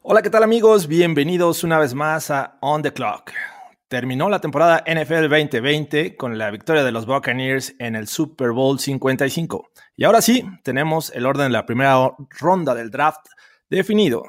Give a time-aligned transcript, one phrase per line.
[0.00, 0.86] Hola, ¿qué tal amigos?
[0.86, 3.32] Bienvenidos una vez más a On the Clock.
[3.88, 8.78] Terminó la temporada NFL 2020 con la victoria de los Buccaneers en el Super Bowl
[8.78, 9.70] 55.
[9.96, 13.26] Y ahora sí, tenemos el orden de la primera ronda del draft
[13.68, 14.22] definido.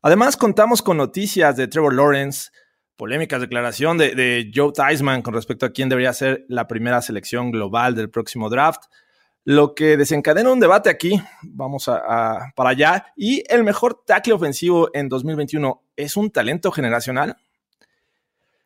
[0.00, 2.50] Además, contamos con noticias de Trevor Lawrence,
[2.96, 7.50] polémicas declaración de, de Joe Theismann con respecto a quién debería ser la primera selección
[7.50, 8.84] global del próximo draft
[9.48, 14.90] lo que desencadena un debate aquí, vamos a, para allá, y el mejor tackle ofensivo
[14.92, 17.34] en 2021 es un talento generacional.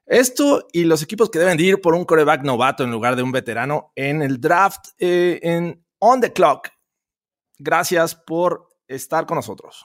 [0.07, 3.31] Esto y los equipos que deben ir por un coreback novato en lugar de un
[3.31, 6.71] veterano en el draft eh, en On the Clock.
[7.61, 9.85] Gracias por estar con nosotros.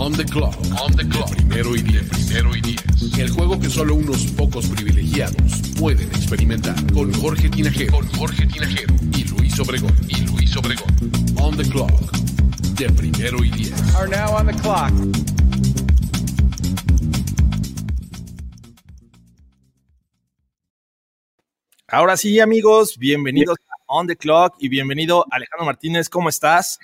[0.00, 0.54] On the clock.
[0.80, 1.28] On the clock.
[1.34, 2.08] Primero y diez.
[2.08, 3.18] Primero y diez.
[3.18, 6.76] El juego que solo unos pocos privilegiados pueden experimentar.
[6.92, 7.94] Con Jorge Tinajero.
[7.94, 8.94] Con Jorge Tinajero.
[9.12, 9.92] Y Luis Obregón.
[10.06, 10.86] Y Luis Obregón.
[11.40, 11.90] On the clock.
[12.76, 13.96] De primero y diez.
[13.96, 14.92] Are now on the clock.
[21.88, 26.08] Ahora sí, amigos, bienvenidos a On the Clock y bienvenido Alejandro Martínez.
[26.08, 26.78] ¿Cómo estás?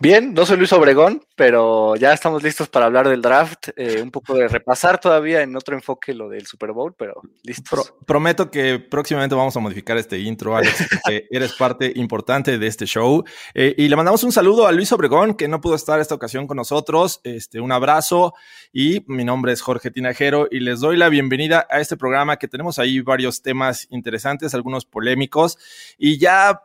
[0.00, 3.68] Bien, no soy Luis Obregón, pero ya estamos listos para hablar del draft.
[3.76, 7.94] Eh, un poco de repasar todavía en otro enfoque lo del Super Bowl, pero listos.
[8.06, 12.86] prometo que próximamente vamos a modificar este intro, Alex, porque eres parte importante de este
[12.86, 13.24] show.
[13.54, 16.46] Eh, y le mandamos un saludo a Luis Obregón, que no pudo estar esta ocasión
[16.46, 17.20] con nosotros.
[17.24, 18.34] Este, un abrazo.
[18.72, 22.48] Y mi nombre es Jorge Tinajero y les doy la bienvenida a este programa que
[22.48, 25.58] tenemos ahí varios temas interesantes, algunos polémicos.
[25.98, 26.62] Y ya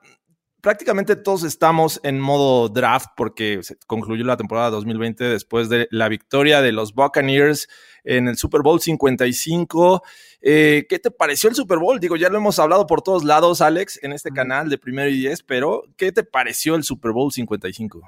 [0.62, 6.09] prácticamente todos estamos en modo draft porque se concluyó la temporada 2020 después de la
[6.09, 7.68] victoria de los Buccaneers
[8.03, 10.03] en el Super Bowl 55.
[10.42, 12.00] Eh, ¿Qué te pareció el Super Bowl?
[12.00, 15.19] Digo, ya lo hemos hablado por todos lados, Alex, en este canal de primero y
[15.19, 18.02] diez, pero ¿qué te pareció el Super Bowl 55?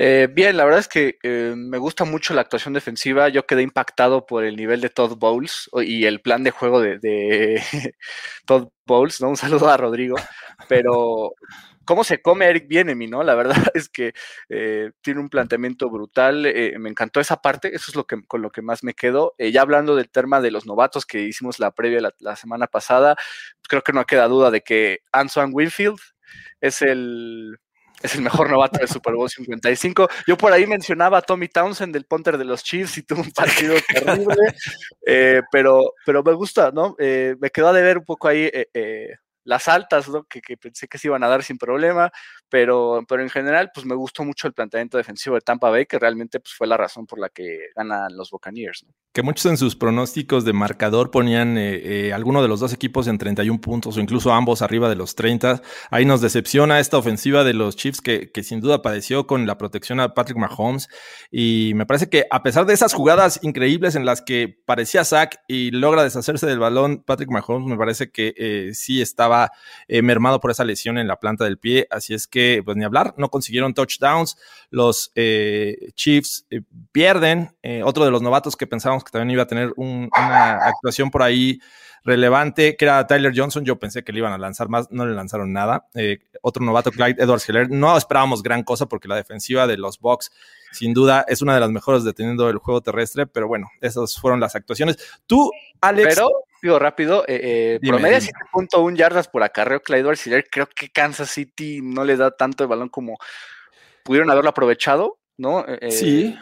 [0.00, 3.28] Eh, bien, la verdad es que eh, me gusta mucho la actuación defensiva.
[3.30, 7.60] Yo quedé impactado por el nivel de Todd Bowles y el plan de juego de,
[8.46, 9.20] Todd Bowles.
[9.20, 9.28] ¿no?
[9.30, 10.14] Un saludo a Rodrigo.
[10.68, 11.34] Pero
[11.84, 13.24] cómo se come Eric Bienemi, ¿no?
[13.24, 14.12] La verdad es que
[14.48, 16.42] eh, tiene un planteamiento brutal.
[16.78, 17.74] me encantó esa parte.
[17.74, 19.34] Eso es lo que, con lo que más me quedo.
[19.36, 23.16] ya hablando del tema de los novatos que hicimos la previa la, la semana pasada,
[23.68, 25.98] creo que no queda duda de que Antoine Winfield
[26.60, 27.58] es el
[28.02, 30.08] es el mejor novato de Super Bowl 55.
[30.26, 33.32] Yo por ahí mencionaba a Tommy Townsend del punter de los Chiefs y tuvo un
[33.32, 34.54] partido terrible,
[35.06, 36.94] eh, pero, pero me gusta, ¿no?
[36.98, 39.16] Eh, me quedó de ver un poco ahí eh,
[39.48, 40.24] las altas, ¿no?
[40.24, 42.12] Que, pensé que se iban a dar sin problema,
[42.50, 45.98] pero, pero en general, pues me gustó mucho el planteamiento defensivo de Tampa Bay, que
[45.98, 48.84] realmente pues, fue la razón por la que ganan los Buccaneers.
[49.14, 53.06] Que muchos en sus pronósticos de marcador ponían eh, eh, alguno de los dos equipos
[53.06, 55.62] en 31 puntos o incluso ambos arriba de los 30.
[55.90, 59.56] Ahí nos decepciona esta ofensiva de los Chiefs que, que sin duda padeció con la
[59.56, 60.88] protección a Patrick Mahomes.
[61.30, 65.40] Y me parece que a pesar de esas jugadas increíbles en las que parecía sack
[65.48, 69.37] y logra deshacerse del balón, Patrick Mahomes me parece que eh, sí estaba
[69.86, 72.84] eh, mermado por esa lesión en la planta del pie, así es que, pues ni
[72.84, 74.36] hablar, no consiguieron touchdowns,
[74.70, 76.62] los eh, Chiefs eh,
[76.92, 77.54] pierden,
[77.84, 81.60] otro de los novatos que pensábamos que también iba a tener una actuación por ahí
[82.04, 83.64] relevante, que era Tyler Johnson.
[83.64, 85.86] Yo pensé que le iban a lanzar más, no le lanzaron nada.
[86.40, 87.70] otro novato, Clyde Edwards Heller.
[87.70, 90.32] No esperábamos gran cosa porque la defensiva de los Bucks,
[90.72, 93.26] sin duda, es una de las mejores deteniendo el juego terrestre.
[93.26, 94.96] Pero bueno, esas fueron las actuaciones.
[95.26, 95.50] Tú,
[95.80, 96.18] Alex.
[96.62, 100.48] Digo rápido, eh, eh promedio 7.1 yardas por acarreo Clyde Siller.
[100.50, 103.18] Creo que Kansas City no le da tanto el balón como
[104.04, 105.64] pudieron haberlo aprovechado, ¿no?
[105.66, 106.38] Eh, sí.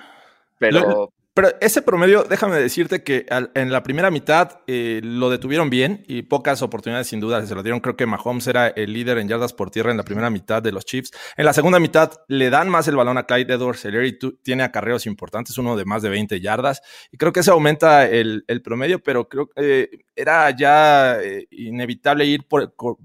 [0.59, 6.03] Pero, pero ese promedio, déjame decirte que en la primera mitad eh, lo detuvieron bien
[6.09, 7.81] y pocas oportunidades sin duda se lo dieron.
[7.81, 10.73] Creo que Mahomes era el líder en yardas por tierra en la primera mitad de
[10.73, 11.11] los Chiefs.
[11.37, 15.05] En la segunda mitad le dan más el balón a Clyde Edwards y tiene acarreos
[15.05, 16.81] importantes, uno de más de 20 yardas.
[17.13, 22.25] Y creo que eso aumenta el, promedio, pero creo que eh, era ya eh, inevitable
[22.25, 22.97] ir por por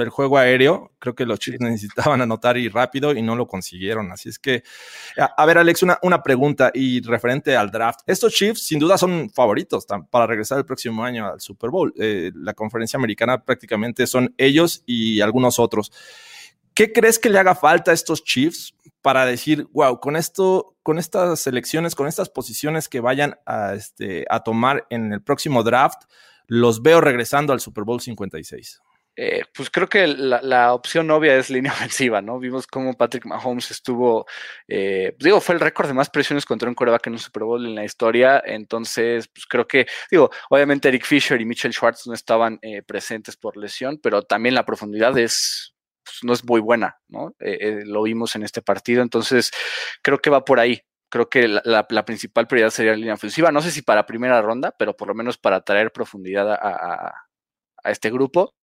[0.00, 0.92] el juego aéreo.
[0.98, 4.10] Creo que los Chiefs necesitaban anotar y rápido y no lo consiguieron.
[4.10, 4.62] Así es que,
[5.18, 8.00] a, ver, Alex, una, una, pregunta y referente al draft.
[8.06, 11.92] Estos Chiefs sin duda son favoritos para regresar el próximo año al Super Bowl.
[11.98, 15.92] Eh, la conferencia americana prácticamente son ellos y algunos otros.
[16.74, 20.98] ¿Qué crees que le haga falta a estos Chiefs para decir, wow, con esto, con
[20.98, 26.04] estas selecciones, con estas posiciones que vayan a, este, a tomar en el próximo draft,
[26.46, 28.80] los veo regresando al Super Bowl 56.
[29.14, 32.38] Eh, pues creo que la, opción obvia es línea ofensiva, ¿no?
[32.38, 34.26] Vimos cómo Patrick Mahomes estuvo,
[34.68, 37.64] eh, digo, fue el récord de más presiones contra un coreback en un Super Bowl
[37.66, 42.14] en la historia, entonces, pues creo que, digo, obviamente Eric Fisher y Mitchell Schwartz no
[42.14, 45.74] estaban eh, presentes por lesión, pero también la profundidad es,
[46.04, 47.34] pues, no es muy buena, ¿no?
[47.38, 49.50] lo vimos en este partido, entonces
[50.02, 50.80] creo que va por ahí.
[51.10, 53.52] Creo que la, principal prioridad sería la línea ofensiva.
[53.52, 57.12] No sé si para primera ronda, pero por lo menos para traer profundidad a
[57.90, 58.54] este grupo.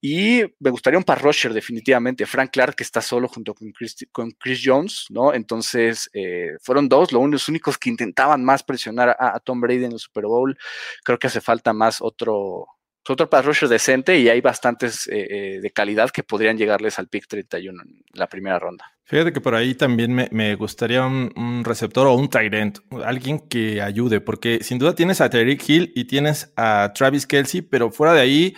[0.00, 2.24] Y me gustaría un par rusher, definitivamente.
[2.24, 5.34] Frank Clark, que está solo junto con Chris, con Chris Jones, ¿no?
[5.34, 9.98] Entonces, eh, fueron dos los únicos que intentaban más presionar a, Tom Brady en el
[9.98, 10.56] Super Bowl.
[11.02, 12.66] Creo que hace falta más otro,
[13.10, 17.08] otro pass rusher decente y hay bastantes eh, eh, de calidad que podrían llegarles al
[17.08, 18.84] pick 31 en la primera ronda.
[19.04, 24.20] Fíjate que por ahí también me, gustaría un, receptor o un end, alguien que ayude,
[24.20, 28.20] porque sin duda tienes a Tyreek Hill y tienes a Travis Kelsey, pero fuera de
[28.20, 28.54] ahí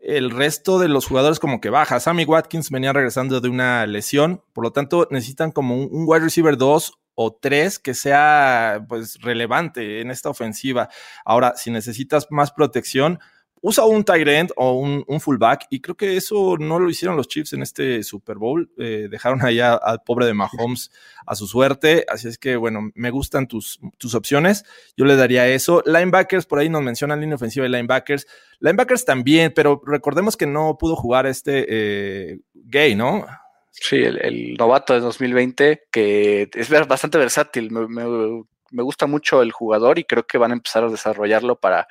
[0.00, 2.00] el resto de los jugadores como que baja.
[2.00, 6.24] Sammy Watkins venía regresando de una lesión, por lo tanto necesitan como un, un wide
[6.24, 10.88] receiver 2 o 3 que sea pues relevante en esta ofensiva.
[11.24, 13.20] Ahora, si necesitas más protección,
[13.62, 17.28] usa un tight end o un, fullback y creo que eso no lo hicieron los
[17.28, 18.70] Chiefs en este Super Bowl.
[18.76, 20.90] Eh, dejaron allá al pobre de Mahomes
[21.24, 22.04] a su suerte.
[22.08, 24.64] Así es que, bueno, me gustan tus, tus opciones.
[24.96, 25.82] Yo le daría eso.
[25.86, 28.26] Linebackers, por ahí nos mencionan línea ofensiva de linebackers.
[28.58, 33.24] Linebackers también, pero recordemos que no pudo jugar este eh, gay, ¿no?
[33.70, 37.70] Sí, el, novato de 2020, que es bastante versátil.
[37.70, 38.44] me, me
[38.80, 41.86] gusta mucho el jugador y creo que van a empezar a desarrollarlo para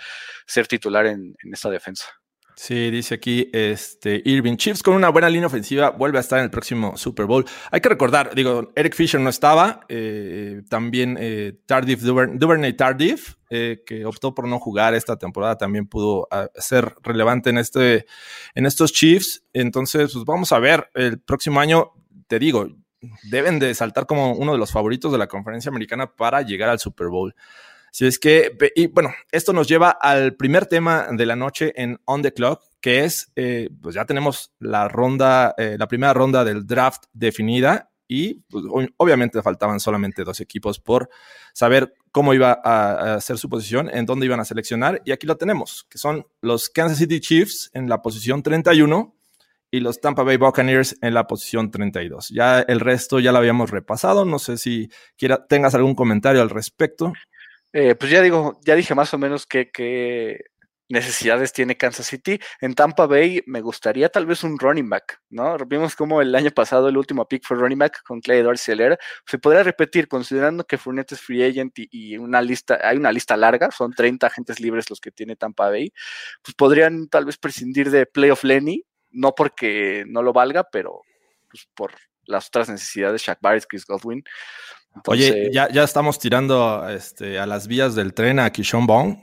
[0.47, 2.05] ser titular en, esta defensa.
[2.55, 6.45] Sí, dice aquí este Irving Chiefs con una buena línea ofensiva vuelve a estar en
[6.45, 7.45] el próximo Super Bowl.
[7.71, 13.83] Hay que recordar, digo, Eric Fisher no estaba, eh, también eh, Tardif Duvernay Tardif, eh,
[13.85, 18.05] que optó por no jugar esta temporada, también pudo ah, ser relevante en este,
[18.53, 19.43] en estos Chiefs.
[19.53, 21.93] Entonces, pues vamos a ver el próximo año.
[22.27, 22.67] Te digo,
[23.23, 26.79] deben de saltar como uno de los favoritos de la conferencia americana para llegar al
[26.79, 27.35] Super Bowl.
[27.91, 31.99] Si es que, y bueno, esto nos lleva al primer tema de la noche en
[32.05, 36.45] On the Clock, que es, eh, pues ya tenemos la ronda, eh, la primera ronda
[36.45, 38.63] del draft definida y pues,
[38.95, 41.09] obviamente faltaban solamente dos equipos por
[41.53, 45.01] saber cómo iba a, a, ser su posición, en dónde iban a seleccionar.
[45.03, 49.15] Y aquí lo tenemos, que son los Kansas City Chiefs en la posición 31
[49.71, 52.29] y los Tampa Bay Buccaneers en la posición 32.
[52.29, 54.25] Ya el resto ya lo habíamos repasado.
[54.25, 57.13] No sé si quiera, tengas algún comentario al respecto.
[57.71, 59.71] Eh, pues ya digo, ya dije más o menos qué,
[60.89, 62.37] necesidades tiene Kansas City.
[62.59, 65.57] En Tampa Bay me gustaría tal vez un running back, ¿no?
[65.65, 68.75] Vimos como el año pasado el último pick fue running back con Clay Dorsey
[69.25, 73.37] Se podría repetir, considerando que Fournette es free agent y, una lista, hay una lista
[73.37, 75.93] larga, son 30 agentes libres los que tiene Tampa Bay,
[76.43, 81.01] pues podrían tal vez prescindir de Playoff Lenny no porque no lo valga, pero
[81.49, 81.93] pues, por
[82.25, 84.23] las otras necesidades, Shaq Barrett, Chris Godwin.
[85.07, 89.17] Oye, ya, ya estamos tirando este, a las vías del tren a Kishon Bong.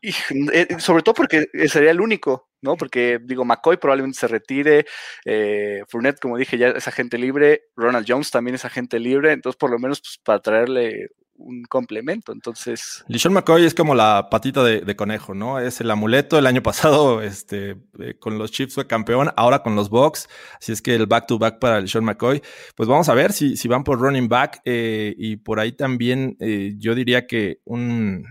[0.00, 0.12] Y,
[0.52, 2.76] eh, sobre todo porque sería el único, ¿no?
[2.76, 4.84] Porque, digo, McCoy probablemente se retire,
[5.24, 9.56] eh, Fournette, como dije, ya es agente libre, Ronald Jones también es agente libre, entonces
[9.56, 11.10] por lo menos pues, para traerle
[11.42, 12.32] un complemento.
[12.32, 13.04] Entonces.
[13.08, 15.58] Lishon McCoy es como la patita de, conejo, ¿no?
[15.58, 16.38] Es el amuleto.
[16.38, 20.28] El año pasado, este, eh, con los Chiefs fue campeón, ahora con los Bucks.
[20.58, 22.42] Así es que el back to back para Lishon McCoy.
[22.74, 24.60] Pues vamos a ver si, si van por running back.
[24.64, 28.26] Eh, y por ahí también eh, yo diría que un.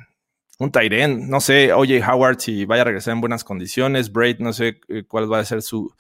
[0.60, 4.54] Un Tyren, no sé, oye Howard si vaya a regresar en buenas condiciones, Braid, no
[4.54, 5.92] sé cuál va a ser su,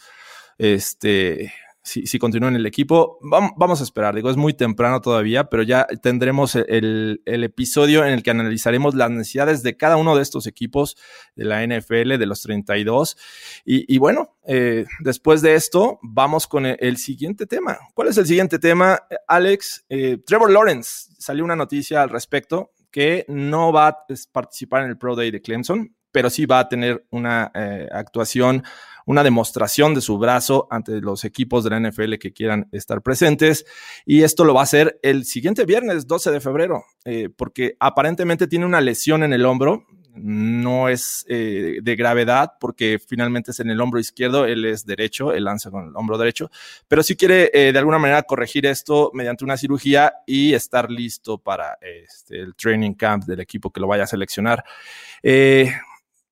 [0.59, 1.51] este,
[1.83, 3.17] si, si continúa en el equipo.
[3.21, 8.23] Vamos, a esperar, digo, es muy temprano todavía, pero ya tendremos el, episodio en el
[8.23, 10.95] que analizaremos las necesidades de cada uno de estos equipos
[11.35, 13.17] de la NFL, de los 32.
[13.65, 17.77] Y, y bueno, eh, después de esto, vamos con el, siguiente tema.
[17.93, 19.85] ¿Cuál es el siguiente tema, Alex?
[19.89, 24.97] Eh, Trevor Lawrence, salió una noticia al respecto que no va a participar en el
[24.97, 28.63] Pro Day de Clemson, pero sí va a tener una eh, actuación
[29.05, 33.65] una demostración de su brazo ante los equipos de la NFL que quieran estar presentes.
[34.05, 38.47] Y esto lo va a hacer el siguiente viernes, 12 de febrero, eh, porque aparentemente
[38.47, 39.85] tiene una lesión en el hombro.
[40.13, 45.31] No es eh, de gravedad porque finalmente es en el hombro izquierdo, él es derecho,
[45.31, 46.51] él lanza con el hombro derecho,
[46.89, 51.37] pero si quiere eh, de alguna manera corregir esto mediante una cirugía y estar listo
[51.37, 54.65] para este, el training camp del equipo que lo vaya a seleccionar.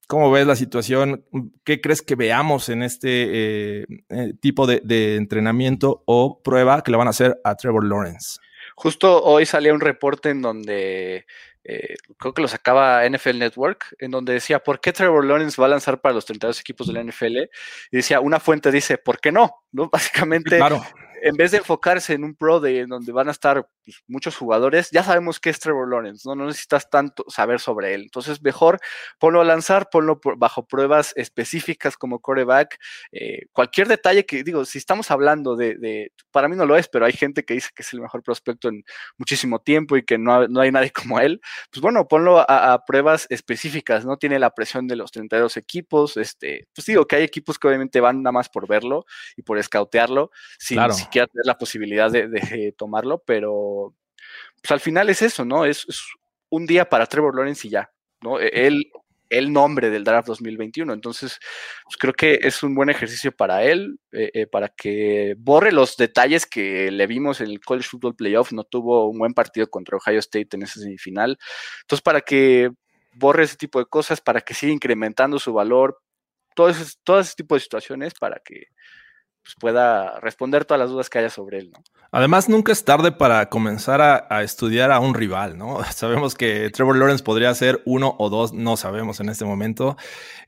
[0.09, 1.23] ¿Cómo ves la situación?
[1.63, 6.97] ¿Qué crees que veamos en este eh, eh, tipo de, entrenamiento o prueba que le
[6.97, 8.39] van a hacer a Trevor Lawrence?
[8.75, 11.27] Justo hoy salía un reporte en donde
[11.63, 15.67] eh, creo que lo sacaba NFL Network, en donde decía, ¿por qué Trevor Lawrence va
[15.67, 17.37] a lanzar para los 32 equipos de la NFL?
[17.91, 19.61] Y decía, una fuente dice, ¿por qué no?
[19.71, 19.89] ¿No?
[19.91, 20.83] Básicamente, claro
[21.21, 24.35] en vez de enfocarse en un Pro Day en donde van a estar pues, muchos
[24.37, 26.35] jugadores, ya sabemos que es Trevor Lawrence, ¿no?
[26.35, 28.03] no necesitas tanto saber sobre él.
[28.03, 28.79] Entonces, mejor
[29.19, 32.77] ponlo a lanzar, ponlo bajo pruebas específicas como coreback.
[33.11, 37.05] Eh, cualquier detalle que, digo, si estamos hablando de, para mí no lo es, pero
[37.05, 38.83] hay gente que dice que es el mejor prospecto en
[39.17, 43.27] muchísimo tiempo y que no, no hay nadie como él, pues bueno, ponlo a, pruebas
[43.29, 47.59] específicas, no tiene la presión de los 32 equipos, este, pues digo que hay equipos
[47.59, 51.57] que obviamente van nada más por verlo y por escautearlo, sin, claro siquiera tener la
[51.57, 53.95] posibilidad de, tomarlo, pero
[54.61, 55.65] pues al final es eso, ¿no?
[55.65, 55.85] Es,
[56.49, 58.39] un día para Trevor Lawrence y ya, ¿no?
[58.39, 58.91] E, él,
[59.29, 60.91] el nombre del draft 2021.
[60.91, 61.39] Entonces,
[61.83, 65.95] pues creo que es un buen ejercicio para él, eh, eh, para que borre los
[65.97, 68.51] detalles que le vimos en el College Football Playoff.
[68.51, 71.37] No tuvo un buen partido contra Ohio State en esa semifinal.
[71.81, 72.71] Entonces, para que
[73.13, 75.99] borre ese tipo de cosas, para que siga incrementando su valor,
[76.55, 78.65] todo ese, todo ese tipo de situaciones, para que
[79.43, 81.83] pues, pueda responder todas las dudas que haya sobre él, ¿no?
[82.11, 85.83] Además, nunca es tarde para comenzar a, estudiar a un rival, ¿no?
[85.93, 89.95] Sabemos que Trevor Lawrence podría ser uno o dos, no sabemos en este momento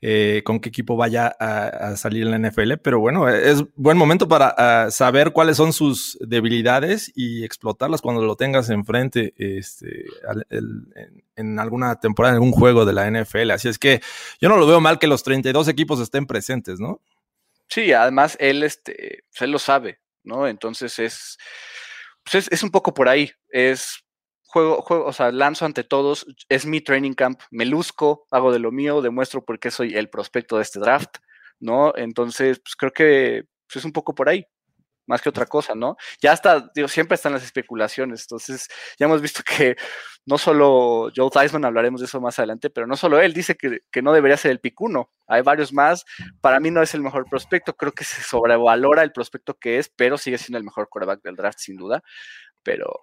[0.00, 4.26] eh, con qué equipo vaya a, salir en la NFL, pero bueno, es buen momento
[4.26, 10.06] para saber cuáles son sus debilidades y explotarlas cuando lo tengas enfrente este,
[10.50, 13.52] en, en, alguna temporada, en algún juego de la NFL.
[13.52, 14.00] Así es que
[14.40, 17.00] yo no lo veo mal que los 32 equipos estén presentes, ¿no?
[17.72, 20.46] Sí, además él, este, pues, él lo sabe, ¿no?
[20.46, 21.38] Entonces es,
[22.22, 23.30] pues es, un poco por ahí.
[23.48, 24.04] Es
[24.44, 28.58] juego, juego, o sea, lanzo ante todos, es mi training camp, me luzco, hago de
[28.58, 31.16] lo mío, demuestro por qué soy el prospecto de este draft,
[31.60, 31.94] ¿no?
[31.96, 34.44] Entonces, pues creo que pues, es un poco por ahí
[35.12, 35.98] más que otra cosa, ¿no?
[36.22, 38.66] Ya está, digo, siempre están las especulaciones, entonces
[38.98, 39.76] ya hemos visto que
[40.24, 44.02] no solo Joe Theismann, hablaremos de eso más adelante, pero no solo él dice que,
[44.02, 46.06] no debería ser el picuno, hay varios más,
[46.40, 49.90] para mí no es el mejor prospecto, creo que se sobrevalora el prospecto que es,
[49.94, 52.02] pero sigue siendo el mejor quarterback del draft sin duda,
[52.62, 53.00] pero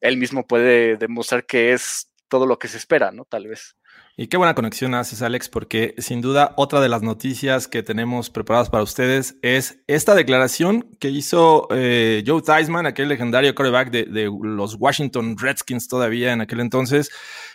[0.00, 3.26] él mismo puede demostrar que es todo lo que se espera, ¿no?
[3.26, 3.76] Tal vez.
[4.16, 8.28] Y qué buena conexión haces, Alex, porque sin duda otra de las noticias que tenemos
[8.28, 14.30] preparadas para ustedes es esta declaración que hizo eh, Joe Theismann, aquel legendario quarterback de,
[14.42, 17.10] los Washington Redskins todavía en aquel entonces,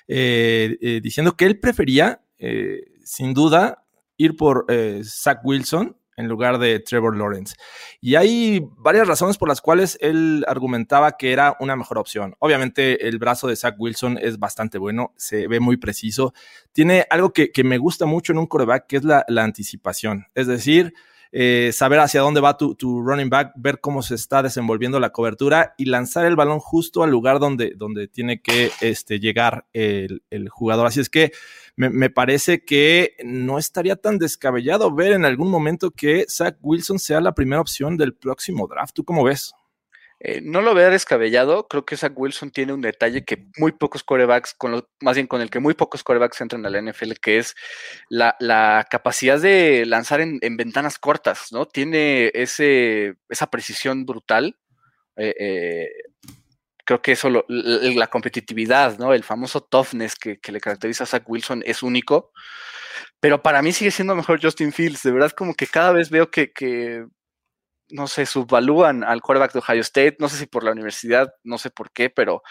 [0.07, 2.21] eh, eh, diciendo que él prefería,
[3.03, 3.85] sin duda,
[4.17, 4.65] ir por
[5.03, 7.55] Zach Wilson en lugar de Trevor Lawrence.
[8.01, 12.35] Y hay varias razones por las cuales él argumentaba que era una mejor opción.
[12.39, 16.33] Obviamente el brazo de Zach Wilson es bastante bueno, se ve muy preciso.
[16.71, 20.25] Tiene algo que, me gusta mucho en un coreback, que es la, la anticipación.
[20.35, 20.93] Es decir,
[21.37, 25.73] eh, saber hacia dónde va tu, running back, ver cómo se está desenvolviendo la cobertura
[25.77, 30.87] y lanzar el balón justo al lugar donde, donde tiene que este, llegar el, jugador.
[30.87, 31.33] Así es que
[31.75, 37.19] me, parece que no estaría tan descabellado ver en algún momento que Zach Wilson sea
[37.19, 38.93] la primera opción del próximo draft.
[38.95, 39.53] ¿Tú cómo ves?
[40.19, 41.67] Eh, no lo veo descabellado.
[41.67, 45.27] Creo que Zach Wilson tiene un detalle que muy pocos corebacks, con lo, más bien
[45.27, 47.55] con el que muy pocos corebacks entran a la NFL, que es
[48.09, 51.65] la, capacidad de lanzar en, ventanas cortas, ¿no?
[51.65, 54.57] Tiene esa precisión brutal.
[55.17, 55.87] Eh, eh,
[56.85, 59.13] creo que eso, la, competitividad, ¿no?
[59.13, 62.31] El famoso toughness que, le caracteriza a Zach Wilson es único.
[63.19, 65.03] Pero para mí sigue siendo mejor Justin Fields.
[65.03, 66.51] De verdad, como que cada vez veo que
[67.89, 71.57] no sé, subvalúan al quarterback de Ohio State, no sé si por la universidad, no
[71.57, 72.41] sé por qué, pero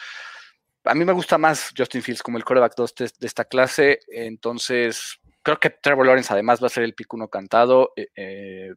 [0.85, 5.19] a mí me gusta más Justin Fields como el quarterback 2 de, esta clase, entonces
[5.43, 8.75] creo que Trevor Lawrence además va a ser el picuno cantado, eh, eh,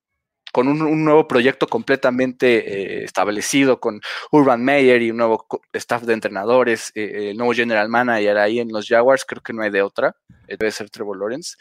[0.53, 3.99] con un, nuevo proyecto completamente eh, establecido, con
[4.31, 8.87] Urban Meyer y un nuevo staff de entrenadores, el nuevo general manager ahí en los
[8.87, 10.15] Jaguars, creo que no hay de otra,
[10.47, 11.57] debe ser Trevor Lawrence.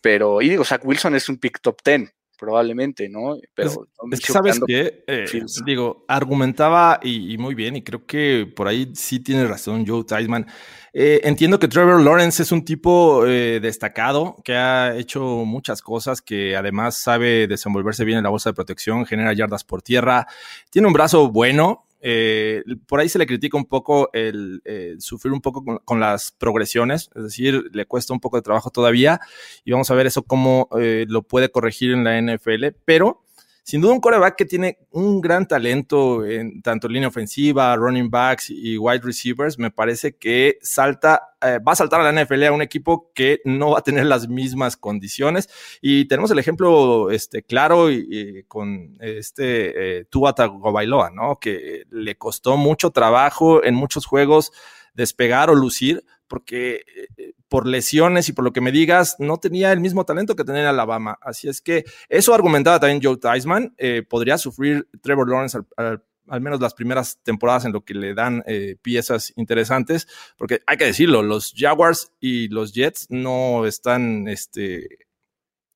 [0.00, 3.36] Pero, y digo, Zach Wilson es un pick top 10, probablemente, ¿no?
[3.54, 5.26] Pero es, que sabes que, eh,
[5.66, 10.46] digo, argumentaba y, muy bien, y creo que por ahí sí tiene razón Joe Theismann.
[10.94, 16.22] Eh, entiendo que Trevor Lawrence es un tipo eh, destacado que ha hecho muchas cosas,
[16.22, 20.26] que además sabe desenvolverse bien en la bolsa de protección, genera yardas por tierra,
[20.70, 25.32] tiene un brazo bueno, eh, por ahí se le critica un poco el eh, sufrir
[25.32, 29.20] un poco con, las progresiones, es decir, le cuesta un poco de trabajo todavía
[29.64, 33.22] y vamos a ver eso cómo eh, lo puede corregir en la NFL, pero
[33.62, 38.50] sin duda un coreback que tiene un gran talento en tanto línea ofensiva, running backs
[38.50, 42.52] y wide receivers, me parece que salta, eh, va a saltar a la NFL a
[42.52, 45.48] un equipo que no va a tener las mismas condiciones.
[45.80, 51.38] Y tenemos el ejemplo este, claro y, con este eh, Tua Tagovailoa, ¿no?
[51.40, 54.52] Que le costó mucho trabajo en muchos juegos
[54.94, 56.84] despegar o lucir porque
[57.16, 60.44] eh, por lesiones y por lo que me digas, no tenía el mismo talento que
[60.44, 61.18] tenía en Alabama.
[61.20, 63.74] Así es que eso argumentaba también Joe Theismann.
[63.76, 68.44] Eh, podría sufrir Trevor Lawrence al, menos las primeras temporadas en lo que le dan
[68.46, 70.06] eh, piezas interesantes,
[70.38, 75.08] porque hay que decirlo, los Jaguars y los Jets no están este,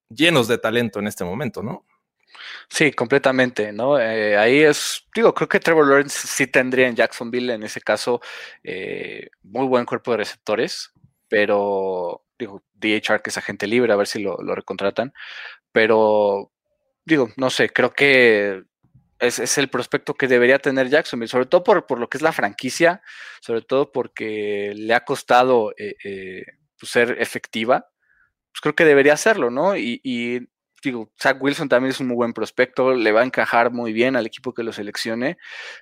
[0.08, 1.84] llenos de talento en este momento, ¿no?
[2.68, 3.98] Sí, completamente, ¿no?
[3.98, 8.20] Eh, ahí es, digo, creo que Trevor Lawrence sí tendría en Jacksonville, en ese caso,
[9.42, 10.93] muy buen cuerpo de receptores,
[11.28, 15.12] pero, digo, DHR que es agente libre, a ver si lo, recontratan,
[15.72, 16.52] pero,
[17.04, 18.62] digo, no sé, creo que
[19.18, 23.02] es, el prospecto que debería tener Jacksonville, sobre todo por, lo que es la franquicia,
[23.40, 26.44] sobre todo porque le ha costado eh,
[26.78, 27.88] pues, ser efectiva,
[28.54, 29.76] pues creo que debería hacerlo, ¿no?
[29.76, 30.48] Y,
[30.80, 34.16] digo, Zach Wilson también es un muy buen prospecto, le va a encajar muy bien
[34.16, 35.38] al equipo que lo seleccione,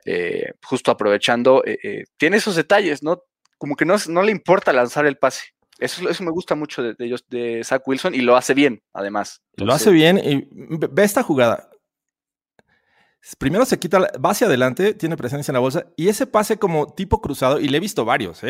[0.06, 3.24] eh, justo aprovechando, eh, eh, tiene esos detalles, ¿no?
[3.62, 5.54] Como que no, no, le importa lanzar el pase.
[5.78, 9.40] Eso, eso me gusta mucho de, ellos, de Zach Wilson, y lo hace bien, además.
[9.54, 11.70] lo hace bien, y ve esta jugada.
[13.38, 16.92] Primero se quita, va hacia adelante, tiene presencia en la bolsa y ese pase como
[16.92, 18.40] tipo cruzado, y le he visto varios,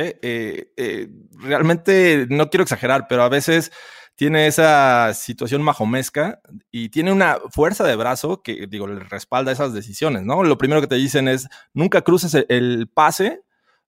[1.42, 3.70] realmente no quiero exagerar, pero a veces
[4.14, 6.40] tiene esa situación majomesca
[6.70, 10.42] y tiene una fuerza de brazo que, digo, le respalda esas decisiones, ¿no?
[10.42, 13.42] Lo primero que te dicen es, nunca cruces el, pase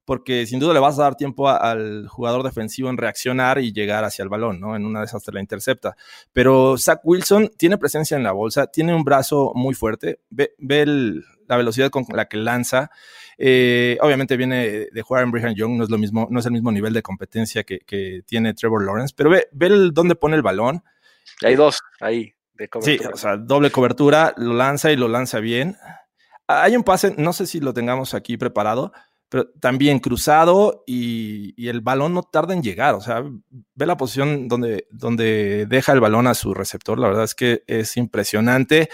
[0.04, 4.04] porque sin duda le vas a dar tiempo al jugador defensivo en reaccionar y llegar
[4.04, 4.76] hacia el balón, ¿no?
[4.76, 5.96] En una de esas te la intercepta.
[6.32, 10.54] Pero Zach Wilson tiene presencia en la bolsa, tiene un brazo muy fuerte, ve,
[11.46, 12.90] la velocidad con la que lanza
[13.38, 16.52] eh, obviamente viene de jugar en Brigham Young, no es lo mismo, no es el
[16.52, 20.82] mismo nivel de competencia que, tiene Trevor Lawrence, pero ve, ve dónde pone el balón.
[21.42, 23.08] Hay dos ahí de cobertura.
[23.08, 25.76] Sí, o sea, doble cobertura, lo lanza y lo lanza bien.
[26.46, 28.92] Hay un pase, no sé si lo tengamos aquí preparado,
[29.34, 32.94] pero también cruzado y, el balón no tarda en llegar.
[32.94, 33.24] O sea,
[33.74, 37.00] ve la posición donde, donde deja el balón a su receptor.
[37.00, 38.90] La verdad es que es impresionante.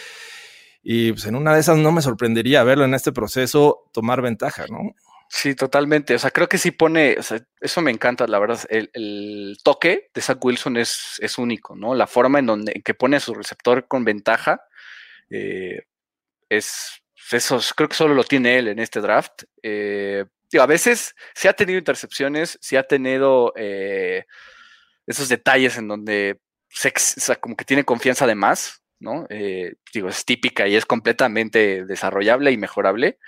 [0.83, 4.65] Y pues en una de esas no me sorprendería verlo en este proceso tomar ventaja,
[4.71, 4.95] ¿no?
[5.29, 6.15] Sí, totalmente.
[6.15, 7.19] O sea, creo que sí pone,
[7.61, 8.61] eso me encanta, la verdad.
[8.71, 11.95] El, toque de Zach Wilson es, es, único, ¿no?
[11.95, 14.63] La forma en donde que pone a su receptor con ventaja
[15.29, 15.83] eh,
[16.49, 17.00] es,
[17.33, 19.45] eso creo que solo lo tiene él en este draft.
[19.63, 20.25] Eh,
[20.59, 24.25] a veces sí ha tenido intercepciones, sí ha tenido eh,
[25.07, 26.93] esos detalles en donde se,
[27.41, 29.27] como que tiene confianza de más, ¿no?
[29.29, 33.19] Eh, digo, es típica y es completamente desarrollable y mejorable.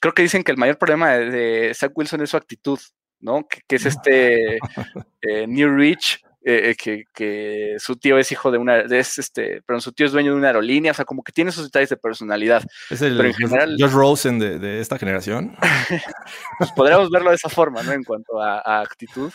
[0.00, 2.78] Creo que dicen que el mayor problema de, Zach Wilson es su actitud,
[3.20, 3.46] ¿no?
[3.48, 4.58] Que, es este
[5.22, 6.76] eh, New Rich, eh,
[7.12, 10.38] que, su tío es hijo de una, es este, pero su tío es dueño de
[10.38, 12.62] una aerolínea, o sea, como que tiene esos detalles de personalidad.
[12.90, 15.56] Es el pero en general, Josh Rosen de, esta generación.
[16.58, 17.92] pues podríamos verlo de esa forma, ¿no?
[17.92, 19.32] En cuanto a, a actitud.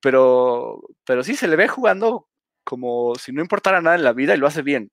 [0.00, 2.28] Pero, pero sí, se le ve jugando
[2.64, 4.90] como si no importara nada en la vida y lo hace bien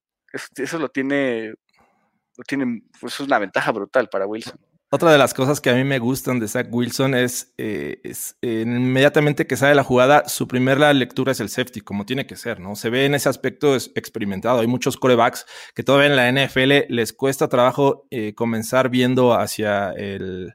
[0.55, 4.59] eso lo tiene, lo tiene, pues, es una ventaja brutal para Wilson.
[4.95, 7.99] Otra de las cosas que a mí me gustan de Zach Wilson es, eh,
[8.43, 12.59] inmediatamente que sale la jugada, su primera lectura es el safety, como tiene que ser,
[12.59, 12.75] ¿no?
[12.75, 14.59] Se ve en ese aspecto experimentado.
[14.59, 19.93] Hay muchos corebacks que todavía en la NFL les cuesta trabajo eh, comenzar viendo hacia
[19.93, 20.53] el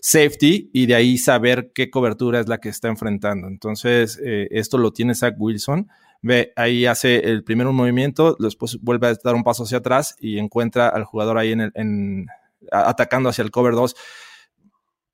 [0.00, 3.48] safety y de ahí saber qué cobertura es la que está enfrentando.
[3.48, 5.88] Entonces, eh, esto lo tiene Zach Wilson
[6.22, 10.38] ve, ahí hace el primer movimiento, después vuelve a dar un paso hacia atrás y
[10.38, 12.26] encuentra al jugador ahí en, el, en
[12.70, 13.94] atacando hacia el cover 2.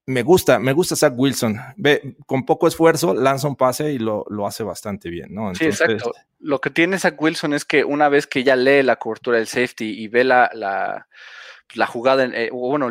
[0.07, 1.61] Me gusta, me gusta Zach Wilson.
[1.77, 5.55] Ve, con poco esfuerzo lanza un pase y lo, hace bastante bien, ¿no?
[5.55, 6.13] sí, exacto.
[6.39, 9.47] Lo que tiene Zach Wilson es que una vez que ya lee la cobertura del
[9.47, 12.91] safety y ve la, la, jugada, eh, bueno,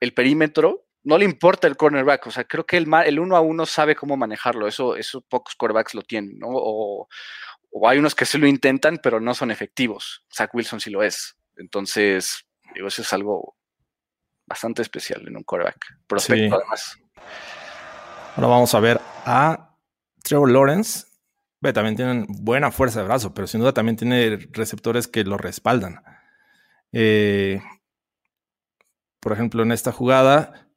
[0.00, 2.26] el, perímetro, no le importa el cornerback.
[2.26, 4.68] O sea, creo que el, el uno a uno sabe cómo manejarlo.
[4.68, 6.48] Eso, eso pocos cornerbacks lo tienen, ¿no?
[6.50, 7.08] O,
[7.70, 10.24] o hay unos que sí lo intentan, pero no son efectivos.
[10.30, 11.36] Zach Wilson sí lo es.
[11.56, 12.44] Entonces,
[12.74, 13.56] digo, eso es algo
[14.48, 15.98] bastante especial en un quarterback.
[16.06, 16.98] Prospecto, además.
[18.36, 19.76] Ahora vamos a ver a
[20.22, 21.06] Trevor Lawrence.
[21.60, 25.36] Ve, también tienen buena fuerza de brazo, pero sin duda también tiene receptores que lo
[25.36, 26.02] respaldan.
[26.92, 27.60] Eh,
[29.20, 30.68] por ejemplo, en esta jugada,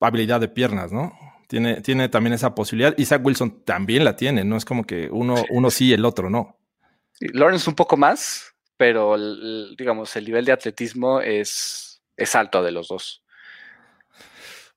[0.00, 1.12] habilidad de piernas, ¿no?
[1.48, 2.94] Tiene, también esa posibilidad.
[3.04, 6.30] Zach Wilson también la tiene, no es como que uno, uno sí y el otro
[6.30, 6.58] no.
[7.20, 9.16] Lawrence un poco más, pero
[9.76, 11.91] digamos, el nivel de atletismo es,
[12.22, 13.22] es alto de los dos.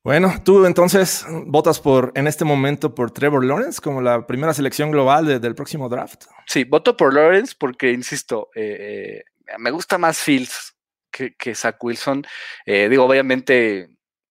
[0.06, 4.92] Bueno, tú entonces votas por, en este momento, por Trevor Lawrence como la primera selección
[4.92, 6.26] global del próximo draft.
[6.46, 10.76] Sí, voto por Lawrence porque, insisto, eh, eh, me gusta más Fields
[11.10, 12.24] que, que Zach Wilson.
[12.64, 13.88] Eh, digo, obviamente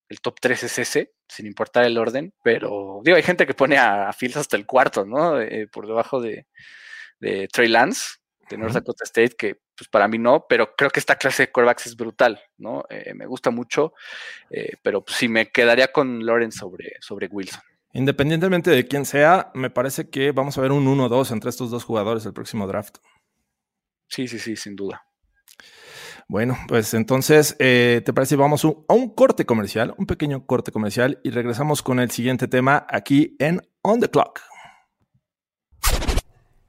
[0.08, 3.78] el top 3 es ese, sin importar el orden, pero digo, hay gente que pone
[3.78, 5.34] a, Fields hasta el cuarto, ¿no?
[5.74, 6.48] Por debajo de,
[7.52, 11.16] Trey Lance, de North Dakota State, que pues para mí no, pero creo que esta
[11.16, 12.84] clase de quarterbacks es brutal, ¿no?
[12.90, 13.94] Eh, me gusta mucho,
[14.50, 17.62] eh, pero pues, sí me quedaría con Lawrence sobre, sobre Wilson.
[17.94, 21.84] Independientemente de quién sea, me parece que vamos a ver un 1-2 entre estos dos
[21.84, 22.98] jugadores el próximo draft.
[24.08, 25.06] Sí, sí, sí, sin duda.
[26.28, 28.36] Bueno, pues entonces, eh, ¿te parece?
[28.36, 32.86] Vamos a un corte comercial, un pequeño corte comercial y regresamos con el siguiente tema
[32.90, 34.42] aquí en On the Clock.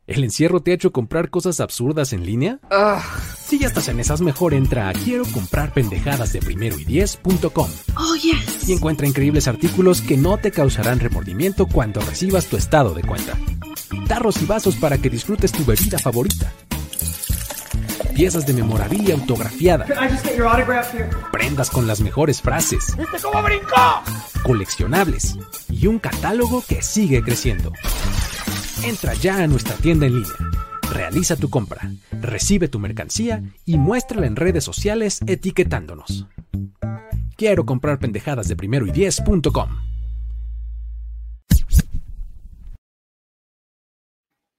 [0.06, 2.60] ¿El encierro te ha hecho comprar cosas absurdas en línea?
[3.44, 7.68] Si ya estás en esas, mejor entra a quiero comprar pendejadas de primero y diez.com.
[7.96, 8.68] Oh, yes.
[8.68, 13.36] Y encuentra increíbles artículos que no te causarán remordimiento cuando recibas tu estado de cuenta.
[14.06, 16.52] Tarros y vasos para que disfrutes tu bebida favorita
[18.14, 19.84] piezas de memorabilia autografiada,
[21.30, 24.02] prendas con las mejores frases, cómo brincó?
[24.42, 25.36] coleccionables
[25.68, 27.72] y un catálogo que sigue creciendo.
[28.84, 30.36] Entra ya a nuestra tienda en línea,
[30.92, 36.26] realiza tu compra, recibe tu mercancía y muéstrala en redes sociales etiquetándonos.
[37.36, 39.95] Quiero comprar pendejadas de primero y diez.com.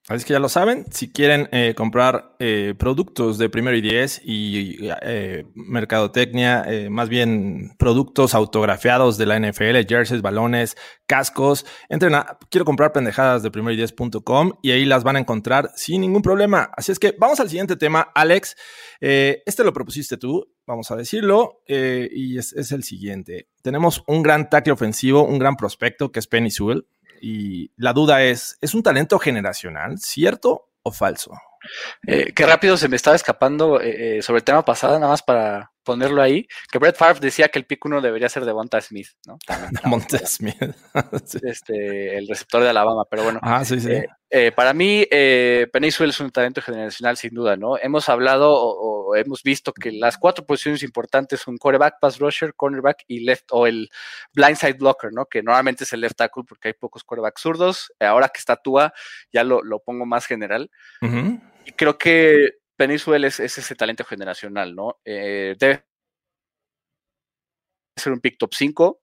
[0.09, 4.21] Así que ya lo saben, si quieren eh, comprar eh, productos de primero y diez
[4.23, 12.37] y eh, mercadotecnia, más bien productos autografiados de la NFL, jerseys, balones, cascos, entren a
[12.49, 16.21] quiero comprar pendejadas de primero y diez.com y ahí las van a encontrar sin ningún
[16.21, 16.71] problema.
[16.77, 18.55] Así es que vamos al siguiente tema, Alex.
[19.01, 23.49] este lo propusiste tú, vamos a decirlo, y es, es, el siguiente.
[23.61, 26.87] Tenemos un gran tackle ofensivo, un gran prospecto que es Penny Sewell
[27.21, 31.32] y la duda es, ¿es un talento generacional, cierto o falso?
[32.06, 35.23] Eh, qué rápido se me estaba escapando eh, eh, sobre el tema pasado, nada más
[35.23, 38.82] para ponerlo ahí, que Brett Favre decía que el pick uno debería ser de Monta
[38.82, 39.39] Smith, ¿no?
[39.86, 40.58] Monta Smith.
[41.43, 43.39] este, el receptor de Alabama, pero bueno.
[43.41, 43.89] Ah, sí, sí.
[44.54, 47.78] para mí, eh, es un talento generacional, sin duda, ¿no?
[47.78, 53.06] Hemos hablado o, hemos visto que las cuatro posiciones importantes son quarterback, pass rusher, cornerback
[53.08, 53.89] y left, o el
[54.34, 55.26] blindside blocker, ¿no?
[55.26, 57.93] Que normalmente es el left tackle porque hay pocos quarterbacks zurdos.
[58.02, 58.93] Ahora que está Tua,
[59.32, 60.69] ya lo, pongo más general.
[61.02, 64.99] Y creo que Peninsuel es, ese talento generacional, ¿no?
[65.03, 65.83] Eh, debe
[67.95, 69.01] ser un pick top 5.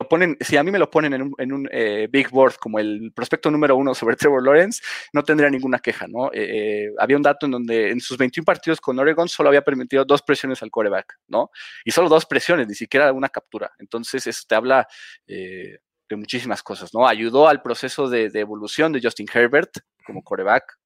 [0.00, 3.12] Lo ponen, si a mí me lo ponen en un, eh, big board como el
[3.12, 4.80] prospecto número uno sobre Trevor Lawrence,
[5.12, 6.30] no tendría ninguna queja, ¿no?
[6.32, 10.04] Eh, había un dato en donde en sus 21 partidos con Oregon solo había permitido
[10.04, 11.50] dos presiones al quarterback, ¿no?
[11.84, 13.72] Y solo dos presiones, ni siquiera una captura.
[13.80, 14.86] Entonces, eso te habla
[15.26, 17.06] de muchísimas cosas, ¿no?
[17.08, 19.70] Ayudó al proceso de, de evolución de Justin Herbert
[20.06, 20.78] como quarterback,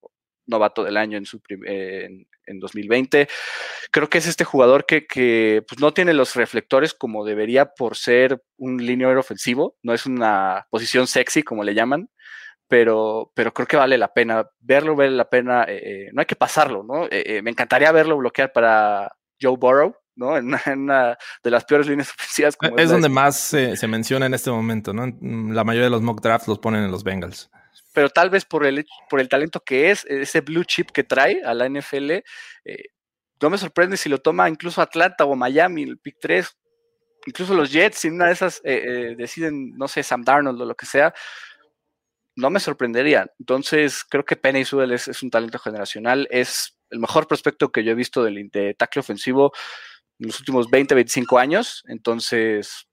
[0.46, 2.26] novato del año en, su en,
[2.58, 3.28] 2020.
[3.90, 8.42] Creo que es este jugador que, pues, no tiene los reflectores como debería por ser
[8.56, 12.10] un linear ofensivo, no es una posición sexy como le llaman,
[12.68, 16.26] pero, pero creo que vale la pena verlo, vale la pena, eh, eh, no hay
[16.26, 17.06] que pasarlo, ¿no?
[17.10, 20.36] Eh, me encantaría verlo bloquear para Joe Burrow, ¿no?
[20.36, 22.56] En una, de las peores líneas ofensivas.
[22.76, 25.06] es, donde más se menciona en este momento, ¿no?
[25.52, 27.50] La mayoría de los mock drafts los ponen en los Bengals
[27.92, 31.42] pero tal vez por el, por el talento que es, ese blue chip que trae
[31.44, 32.24] a la NFL, eh,
[33.40, 36.56] no me sorprende si lo toma incluso Atlanta o Miami, el pick 3,
[37.26, 40.64] incluso los Jets, si una de esas eh, eh, deciden, no sé, Sam Darnold o
[40.64, 41.12] lo que sea,
[42.36, 43.30] no me sorprendería.
[43.38, 47.92] Entonces, creo que Penny Sewell es, un talento generacional, es el mejor prospecto que yo
[47.92, 49.52] he visto del, de tackle ofensivo
[50.18, 51.82] en los últimos 20, 25 años.
[51.88, 52.88] Entonces,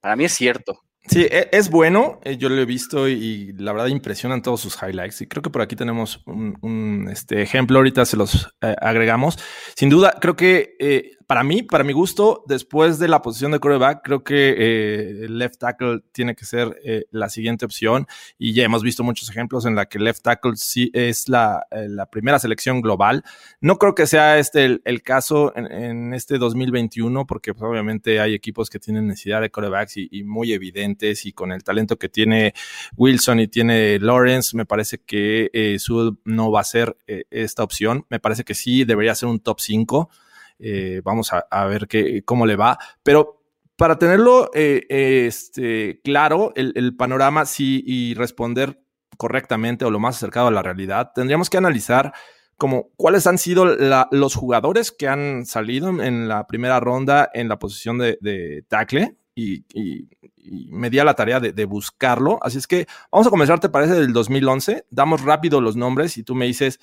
[0.00, 0.80] para mí es cierto.
[1.08, 4.76] Sí, e, es bueno, eh, yo lo he visto y, la verdad impresionan todos sus
[4.82, 5.20] highlights.
[5.22, 9.38] Y creo que por aquí tenemos un, este, ejemplo, ahorita se los eh, agregamos.
[9.76, 13.58] Sin duda, creo que eh, para mí, para mi gusto, después de la posición de
[13.58, 18.06] quarterback, creo que eh, el left tackle tiene que ser eh, la siguiente opción.
[18.38, 21.86] Y ya hemos visto muchos ejemplos en la que left tackle sí es la, eh,
[22.10, 23.24] primera selección global.
[23.60, 28.70] No creo que sea este el, caso en, este 2021, porque pues, obviamente hay equipos
[28.70, 31.26] que tienen necesidad de quarterbacks y, muy evidentes.
[31.26, 32.54] Y con el talento que tiene
[32.96, 35.76] Wilson y tiene Lawrence, me parece que eh,
[36.24, 36.96] no va a ser
[37.28, 38.06] esta opción.
[38.08, 40.08] Me parece que sí debería ser un top 5.
[40.58, 42.78] Eh, vamos a, ver qué, cómo le va.
[43.02, 43.42] Pero
[43.76, 48.82] para tenerlo eh, este, claro, el, panorama sí y responder
[49.16, 52.12] correctamente o lo más acercado a la realidad, tendríamos que analizar
[52.56, 53.66] como cuáles han sido
[54.10, 59.64] los jugadores que han salido en la primera ronda en la posición de, tackle y,
[60.70, 62.38] me di a la tarea de, de, buscarlo.
[62.42, 63.92] Así es que vamos a comenzar, ¿te parece?
[63.92, 64.86] Del 2011.
[64.90, 66.80] Damos rápido los nombres y tú me dices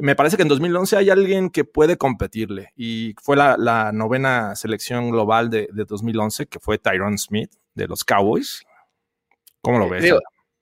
[0.00, 5.10] me parece que en 2011 hay alguien que puede competirle y fue la, novena selección
[5.10, 7.52] global de, 2011, que fue Tyron Smith.
[7.74, 8.64] de los Cowboys.
[9.60, 10.12] ¿Cómo lo ves?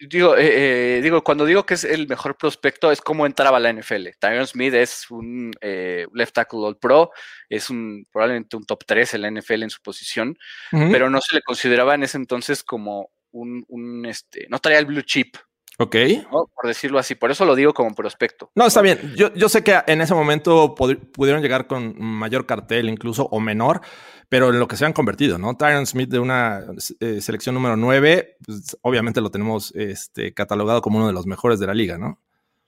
[0.01, 3.61] Digo, eh, eh, digo, cuando digo que es el mejor prospecto, es como entraba a
[3.61, 4.11] la NFL.
[4.20, 7.11] Tyron Smith es un eh, left tackle all pro,
[7.48, 10.38] es un probablemente un top 3 en la NFL en su posición,
[10.70, 14.87] pero no se le consideraba en ese entonces como un, un este, no traía el
[14.87, 15.37] blue chip,
[15.80, 15.94] Ok.
[16.30, 17.14] Por decirlo así.
[17.14, 18.50] Por eso lo digo como prospecto.
[18.56, 19.14] No, está bien.
[19.16, 23.80] Yo, yo sé que en ese momento pudieron llegar con mayor cartel incluso o menor,
[24.28, 25.56] pero en lo que se han convertido, ¿no?
[25.56, 26.64] Tyron Smith de una
[26.98, 31.60] eh, selección número 9, pues, obviamente lo tenemos este, catalogado como uno de los mejores
[31.60, 32.20] de la liga, ¿no?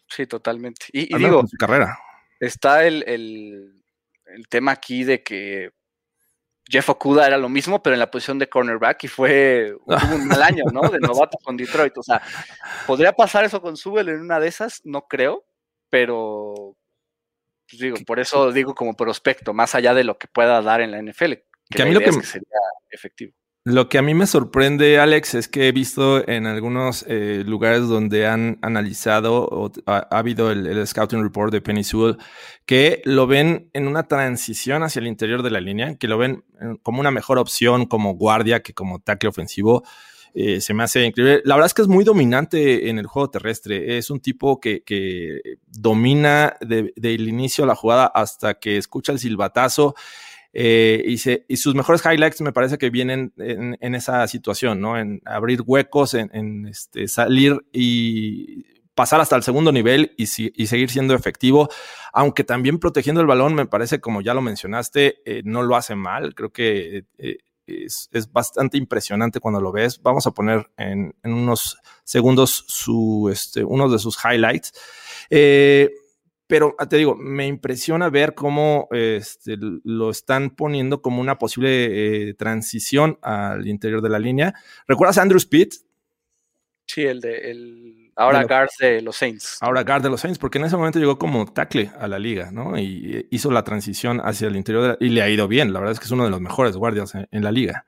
[0.07, 0.87] Sí, totalmente.
[0.92, 1.99] Y, digo, su carrera.
[2.38, 3.83] Está el, el,
[4.27, 5.70] el tema aquí de que
[6.71, 10.43] Jeff Okuda era lo mismo, pero en la posición de cornerback y fue un mal
[10.43, 10.83] año, ¿no?
[10.89, 11.99] De novato con Detroit.
[11.99, 12.23] O sea,
[12.87, 14.81] ¿podría pasar eso con Subel en una de esas?
[14.85, 15.45] No creo,
[15.89, 16.77] pero
[17.69, 20.93] pues digo, por eso digo como prospecto, más allá de lo que pueda dar en
[20.93, 21.33] la NFL,
[21.71, 22.59] que, a mí lo que, sería
[22.91, 23.33] efectivo.
[23.64, 27.88] Lo que a mí me sorprende, Alex, es que he visto en algunos eh, lugares
[27.88, 32.16] donde han analizado o ha, habido el, Scouting Report de Penny Sewell,
[32.64, 36.42] que lo ven en una transición hacia el interior de la línea, que lo ven
[36.59, 39.85] eh, como una mejor opción como guardia que como tackle ofensivo.
[40.33, 41.42] Eh, se me hace increíble.
[41.44, 43.99] La verdad es que es muy dominante en el juego terrestre.
[43.99, 44.83] Es un tipo que,
[45.66, 49.94] domina del de, inicio la jugada hasta que escucha el silbatazo
[50.53, 54.99] eh, y, sus mejores highlights me parece que vienen en, esa situación, ¿no?
[54.99, 61.15] En abrir huecos, en, este, salir y pasar hasta el segundo nivel y, seguir siendo
[61.15, 61.69] efectivo,
[62.13, 65.95] aunque también protegiendo el balón, me parece, como ya lo mencionaste, eh, no lo hace
[65.95, 66.35] mal.
[66.35, 70.03] Creo que eh, es, bastante impresionante cuando lo ves.
[70.03, 74.73] Vamos a poner en, unos segundos su, este, uno de sus highlights.
[76.51, 82.29] Pero ah, te digo, me impresiona ver cómo este, lo están poniendo como una posible
[82.29, 84.53] eh, transición al interior de la línea.
[84.89, 85.69] ¿Recuerdas a Andrew Speed?
[86.87, 89.59] Sí, el de el ahora guard de los Saints.
[89.61, 92.51] Ahora guard de los Saints, porque en ese momento llegó como tackle a la liga,
[92.51, 92.77] ¿no?
[92.77, 95.73] Y eh, hizo la transición hacia el interior de la, y le ha ido bien.
[95.73, 97.87] La verdad es que es uno de los mejores guardias en, la liga,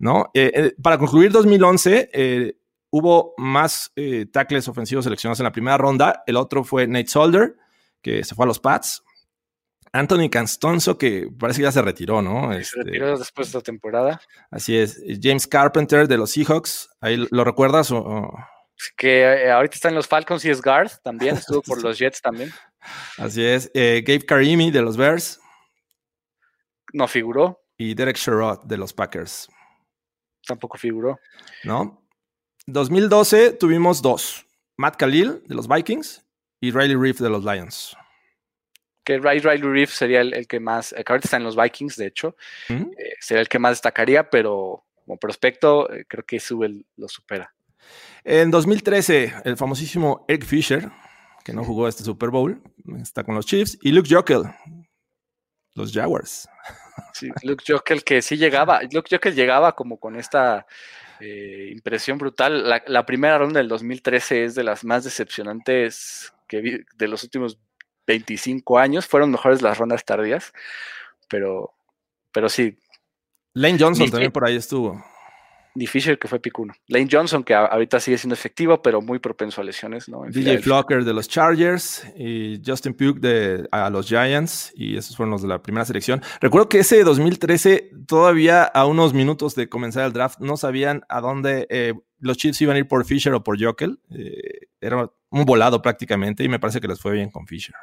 [0.00, 0.32] ¿no?
[0.34, 2.56] Eh, para concluir 2011,
[2.90, 3.92] hubo más
[4.32, 6.24] tackles ofensivos seleccionados en la primera ronda.
[6.26, 7.54] El otro fue Nate Solder
[8.02, 9.02] que se fue a los Pats.
[9.92, 12.52] Anthony Castonzo, que parece que ya se retiró, ¿no?
[12.52, 14.20] Se este, retiró después de la temporada.
[14.50, 15.02] Así es.
[15.20, 17.90] James Carpenter de los Seahawks, ¿ahí lo recuerdas?
[17.90, 18.32] O,
[18.96, 22.22] Que eh, ahorita está en los Falcons y es guard también, estuvo por los Jets
[22.22, 22.52] también.
[23.18, 23.70] Así es.
[23.74, 25.40] Eh, Gabe Karimi de los Bears.
[26.92, 27.60] No figuró.
[27.76, 29.48] Y Derek Sherrod de los Packers.
[30.46, 31.18] Tampoco figuró.
[31.64, 32.06] ¿No?
[32.66, 34.46] 2012 tuvimos dos.
[34.76, 36.24] Matt Khalil de los Vikings
[36.60, 37.96] y Riley Reef de los Lions.
[39.04, 42.36] Que Riley Reef sería el, que más, que ahorita está en los Vikings, de hecho,
[42.68, 47.52] eh, sería el que más destacaría, pero como prospecto eh, creo que sube lo supera.
[48.22, 50.90] En 2013, el famosísimo Eric Fisher,
[51.42, 52.62] que no jugó este Super Bowl,
[53.00, 54.42] está con los Chiefs, y Luke Jokel,
[55.74, 56.48] los Jaguars.
[57.14, 60.66] Sí, Luke Jokel que sí llegaba, Luke Jokel llegaba como con esta
[61.18, 62.68] eh, impresión brutal.
[62.68, 67.58] La, la, primera ronda del 2013 es de las más decepcionantes que de los últimos
[68.06, 69.06] 25 años.
[69.06, 70.52] Fueron mejores las rondas tardías,
[71.28, 71.72] pero,
[72.32, 72.76] pero sí.
[73.54, 75.02] Lane Johnson también por ahí estuvo.
[75.76, 76.74] Ni Fisher, que fue picuno.
[76.88, 80.24] Lane Johnson, que ahorita sigue siendo efectivo, pero muy propenso a lesiones, ¿no?
[80.28, 85.30] DJ Flocker de los Chargers y Justin Pugh de a los Giants, y esos fueron
[85.30, 86.22] los de la primera selección.
[86.40, 91.20] Recuerdo que ese 2013, todavía a unos minutos de comenzar el draft, no sabían a
[91.20, 94.00] dónde eh, los Chiefs iban a ir por Fisher o por Jokel.
[94.10, 97.74] Eh, era un volado prácticamente, y me parece que les fue bien con Fisher.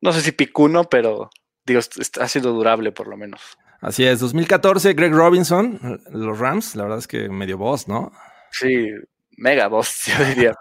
[0.00, 1.30] No sé si picuno, pero
[1.64, 1.80] digo,
[2.20, 3.40] ha sido durable por lo menos.
[3.80, 8.12] Así es, 2014, Greg Robinson, los Rams, la verdad es que medio boss, ¿no?
[8.50, 8.88] Sí,
[9.36, 10.54] mega boss, yo diría.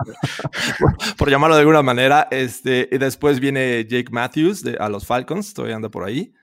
[1.18, 2.28] por, llamarlo de alguna manera.
[2.32, 6.34] Este, y después viene Jake Matthews de, a los Falcons, todavía anda por ahí.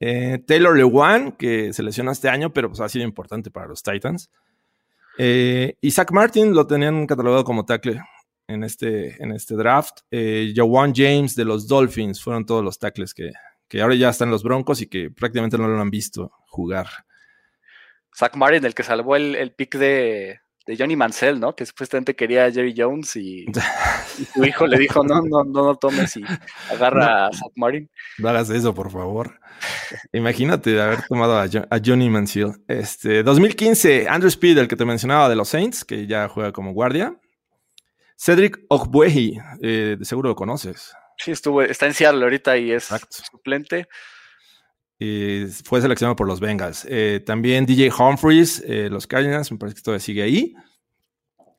[0.00, 3.82] Eh, Taylor Lewan, que se lesionó este año, pero pues ha sido importante para los
[3.82, 4.30] Titans.
[5.18, 8.00] Eh, y Zach Martin lo tenían catalogado como tackle
[8.48, 10.00] en este, en este draft.
[10.10, 13.30] Eh, Jawan James de los Dolphins fueron todos los tackles que,
[13.68, 16.88] que ahora ya están los Broncos y que prácticamente no lo han visto jugar.
[18.16, 20.40] Zach Martin, el que salvó el, pick de,
[20.76, 21.54] Johnny Mansell, ¿no?
[21.54, 23.46] Que supuestamente quería a Jerry Jones y,
[24.34, 26.24] su hijo le dijo, no, no, no, no tomes y
[26.70, 27.88] agarra a Zach Martin.
[28.18, 29.38] No hagas eso, por favor.
[30.12, 32.52] Imagínate haber tomado a, Johnny Mansell.
[32.66, 36.72] Este, 2015, Andrew Speed, el que te mencionaba de los Saints, que ya juega como
[36.72, 37.18] guardia.
[38.18, 40.92] Cedric Ogbuehi, eh, de seguro lo conoces.
[41.18, 42.88] Sí, estuvo, está en Seattle ahorita y es
[43.30, 43.86] suplente.
[45.64, 46.84] fue seleccionado por los Bengals.
[46.88, 50.54] Eh, también DJ Humphries, eh, los Cardinals, me parece que todavía sigue ahí.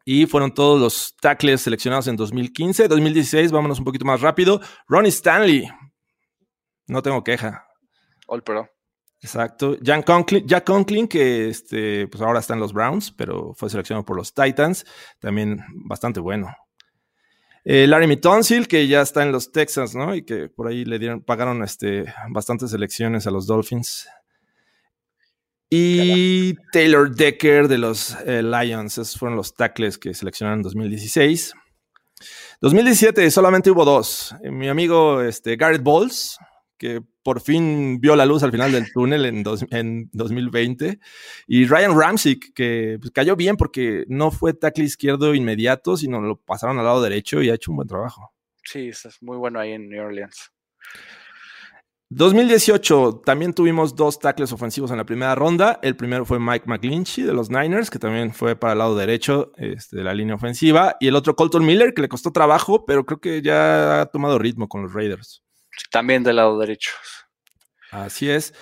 [0.04, 2.88] Y fueron todos los tackles seleccionados en 2015.
[2.90, 4.60] 2016, vámonos un poquito más rápido.
[4.88, 5.70] Ronnie Stanley.
[6.88, 7.66] No tengo queja.
[8.28, 8.70] All Pro.
[9.22, 9.78] Exacto.
[9.82, 14.06] Jack Conklin, Jack Conklin, que este, pues ahora está en los Browns, pero fue seleccionado
[14.06, 14.86] por los Titans.
[15.20, 16.56] También bastante bueno.
[17.66, 20.16] Eh, Larry Mitonsil, que ya está en los Texans, ¿no?
[20.16, 24.08] Y que por ahí le dieron, pagaron este, bastantes elecciones a los Dolphins.
[25.70, 31.54] Y Taylor Decker de los eh, Lions, esos fueron los tackles que seleccionaron en 2016.
[32.62, 34.34] 2017 solamente hubo dos.
[34.42, 36.38] Mi amigo este, Garrett Bowles,
[36.80, 41.00] que por fin vio la luz al final del túnel en, 2020.
[41.48, 46.38] Y Ryan Ramsey, que pues, cayó bien porque no fue tackle izquierdo inmediato, sino lo
[46.38, 48.34] pasaron al lado derecho y ha hecho un buen trabajo.
[48.64, 50.52] Sí, es muy bueno ahí en New Orleans.
[52.12, 55.80] 2018 también tuvimos dos tackles ofensivos en la primera ronda.
[55.84, 59.52] El primero fue Mike McGlinchey de los Niners, que también fue para el lado derecho
[59.58, 60.98] este, de la línea ofensiva.
[61.00, 64.40] Y el otro Colton Miller, que le costó trabajo, pero creo que ya ha tomado
[64.40, 65.44] ritmo con los Raiders.
[65.92, 66.92] También del lado derecho.
[67.92, 68.54] Así es.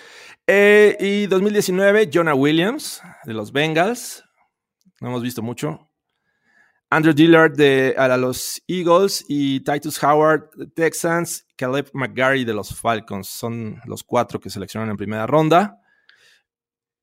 [0.45, 4.23] Eh, y 2019, Jonah Williams, de los Bengals.
[5.01, 5.89] No hemos visto mucho.
[6.89, 12.73] Andrew Dillard de a los Eagles y Titus Howard de Texans, Caleb McGarry de los
[12.73, 13.27] Falcons.
[13.27, 15.81] Son los cuatro que seleccionaron en primera ronda.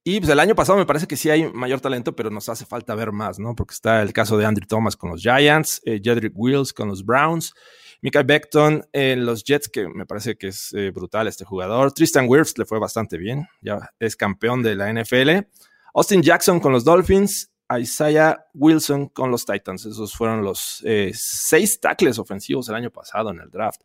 [0.03, 2.65] Y pues el año pasado me parece que sí hay mayor talento, pero nos hace
[2.65, 3.55] falta ver más, ¿no?
[3.55, 7.05] Porque está el caso de Andrew Thomas con los Giants, eh, Jedrick Wills con los
[7.05, 7.55] Browns
[8.05, 11.91] Mika Beckton en los Jets, que me parece que es eh, brutal este jugador.
[11.91, 15.49] Tristan Wirfs le fue bastante bien, ya es campeón de la NFL.
[15.95, 17.51] Austin Jackson con los Dolphins.
[17.81, 19.87] Isaiah Wilson con los Titans.
[19.87, 23.81] Esos fueron los eh, seis tackles ofensivos el año pasado en el draft.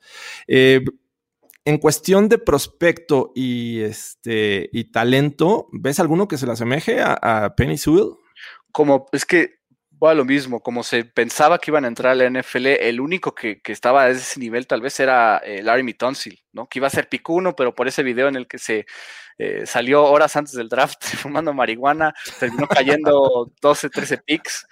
[0.48, 0.84] Eh,
[1.64, 7.14] en cuestión de prospecto y, este, y talento, ¿ves alguno que se le asemeje a,
[7.46, 8.16] a Penny Sewell?
[8.74, 9.59] Como es que
[10.00, 13.36] bueno, lo mismo, como se pensaba que iban a entrar a la NFL, el único
[13.36, 16.68] que, estaba a ese nivel tal vez era eh, Larry Mitonsil, ¿no?
[16.68, 18.86] Que iba a ser pico uno, pero por ese video en el que se
[19.38, 24.66] eh, salió horas antes del draft fumando marihuana, terminó cayendo 12, 13 picks.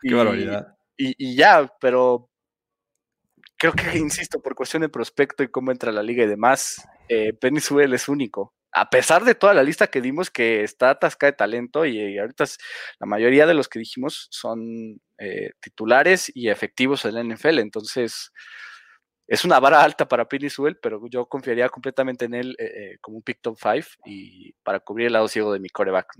[0.00, 0.76] Qué barbaridad.
[0.96, 2.30] Y, ya, pero
[3.56, 7.32] creo que, insisto, por cuestión de prospecto y cómo entra la liga y demás, eh,
[7.32, 11.36] Penny es único a pesar de toda la lista que dimos que está atascada de
[11.36, 12.44] talento y, ahorita
[12.98, 18.32] la mayoría de los que dijimos son eh, titulares y efectivos en NFL, entonces
[19.26, 20.48] es una vara alta para Penny
[20.80, 24.80] pero yo confiaría completamente en él eh, eh, como un pick top 5 y para
[24.80, 26.14] cubrir el lado ciego de mi coreback.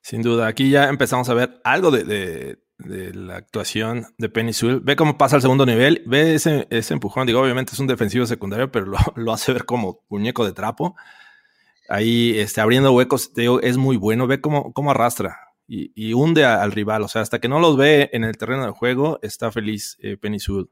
[0.00, 4.80] Sin duda, aquí ya empezamos a ver algo de, la actuación de Penny Sewell.
[4.80, 7.28] Ve cómo pasa al segundo nivel, ve ese, empujón.
[7.28, 10.96] Digo, obviamente es un defensivo secundario, pero lo, lo hace ver como muñeco de trapo
[11.92, 17.02] ahí este, abriendo huecos, es muy bueno, ve cómo, cómo arrastra y, hunde al rival,
[17.02, 20.16] o sea, hasta que no los ve en el terreno de juego, está feliz eh,
[20.18, 20.68] Penny Sewell.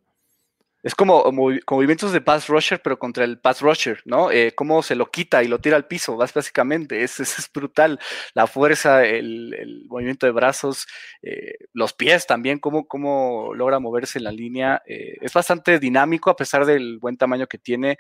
[0.83, 4.30] Es como, movimientos de pass rusher, pero contra el pass rusher, ¿no?
[4.30, 7.02] Eh, cómo se lo quita y lo tira al piso, básicamente.
[7.02, 7.98] Es, es, brutal.
[8.33, 10.87] La fuerza, el, movimiento de brazos,
[11.22, 14.83] eh, los pies también, cómo, cómo logra moverse en la línea.
[14.87, 17.98] es bastante dinámico a pesar del buen tamaño que tiene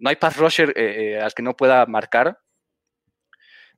[0.00, 2.38] no hay pass rusher eh, eh, al que no pueda marcar.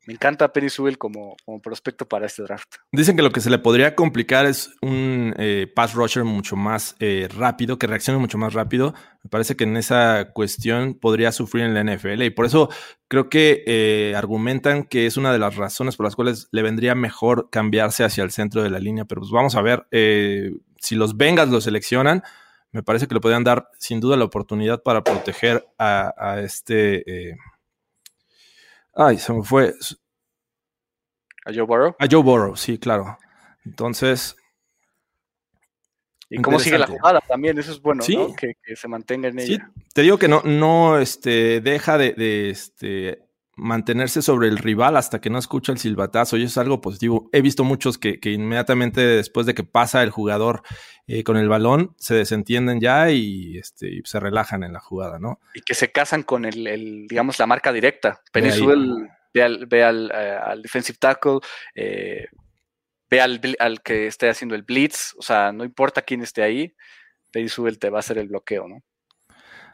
[0.05, 2.75] Me encanta Penny Sewell como, prospecto para este draft.
[2.91, 6.97] Dicen que lo que se le podría complicar es un eh, pass rusher mucho más
[7.37, 8.95] rápido, que reaccione mucho más rápido.
[9.23, 12.69] Me parece que en esa cuestión podría sufrir en la NFL y por eso
[13.07, 17.49] creo que argumentan que es una de las razones por las cuales le vendría mejor
[17.53, 19.05] cambiarse hacia el centro de la línea.
[19.05, 22.25] Pero pues vamos a ver si los Bengals lo seleccionan
[22.73, 27.31] me parece que le podrían dar sin duda la oportunidad para proteger a, este...
[27.31, 27.37] Eh,
[28.95, 29.75] ay, se me fue.
[31.45, 31.95] ¿A Joe Burrow?
[31.99, 33.19] A Joe Burrow, sí, claro.
[33.65, 34.37] Entonces...
[36.31, 38.35] Y cómo sigue la jugada también, eso es bueno, ¿no?
[38.35, 39.71] Que, se mantenga en ella.
[39.75, 43.23] Sí, te digo que no, no este, deja de, de este,
[43.63, 47.31] mantenerse sobre el rival hasta que no escucha el silbatazo y eso es algo positivo.
[47.33, 50.63] He visto muchos que, inmediatamente después de que pasa el jugador
[51.07, 55.41] eh, con el balón se desentienden ya y, este, se relajan en la jugada, ¿no?
[55.55, 58.21] Y que se casan con el, digamos, la marca directa.
[58.33, 58.75] Península
[59.33, 61.39] ve, al, ve eh, al, defensive tackle,
[61.77, 62.27] eh,
[63.09, 66.75] ve al, al, que esté haciendo el blitz, o sea, no importa quién esté ahí,
[67.31, 68.83] Península te va a hacer el bloqueo, ¿no?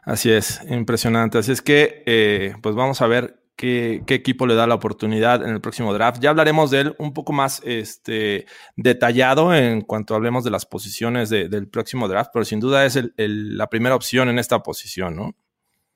[0.03, 1.39] Así es, impresionante.
[1.39, 5.59] Así es que, pues vamos a ver qué, equipo le da la oportunidad en el
[5.59, 6.21] próximo draft.
[6.21, 8.45] Ya hablaremos de él un poco más este,
[8.77, 13.67] detallado en cuanto hablemos de las posiciones del próximo draft, pero sin duda es la
[13.67, 15.35] primera opción en esta posición, ¿no?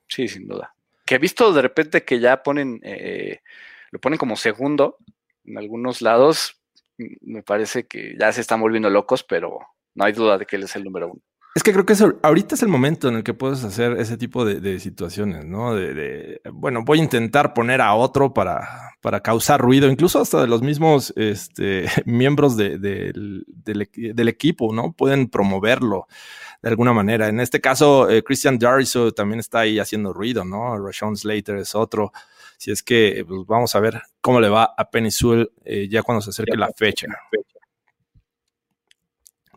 [0.08, 0.74] Sí, sin duda.
[1.06, 3.40] que he visto de repente que ya ponen, eh,
[3.90, 4.98] lo ponen como segundo
[5.46, 6.60] en algunos lados,
[6.98, 9.58] me parece que ya se están volviendo locos, pero
[9.94, 11.22] no hay duda de que él es el número uno.
[11.54, 14.44] Es que creo que ahorita es el momento en el que puedes hacer ese tipo
[14.44, 15.72] de, situaciones, ¿no?
[15.76, 20.48] De, bueno, voy a intentar poner a otro para, para causar ruido, incluso hasta de
[20.48, 23.44] los mismos este, miembros del,
[24.28, 24.94] equipo, ¿no?
[24.94, 26.08] Pueden promoverlo
[26.60, 27.28] de alguna manera.
[27.28, 30.76] En este caso, eh, Christian Dariso también está ahí haciendo ruido, ¿no?
[30.84, 32.12] Rashawn Slater es otro.
[32.58, 36.20] Si es que pues, vamos a ver cómo le va a Sewell eh, ya cuando
[36.20, 37.06] se acerque la fecha.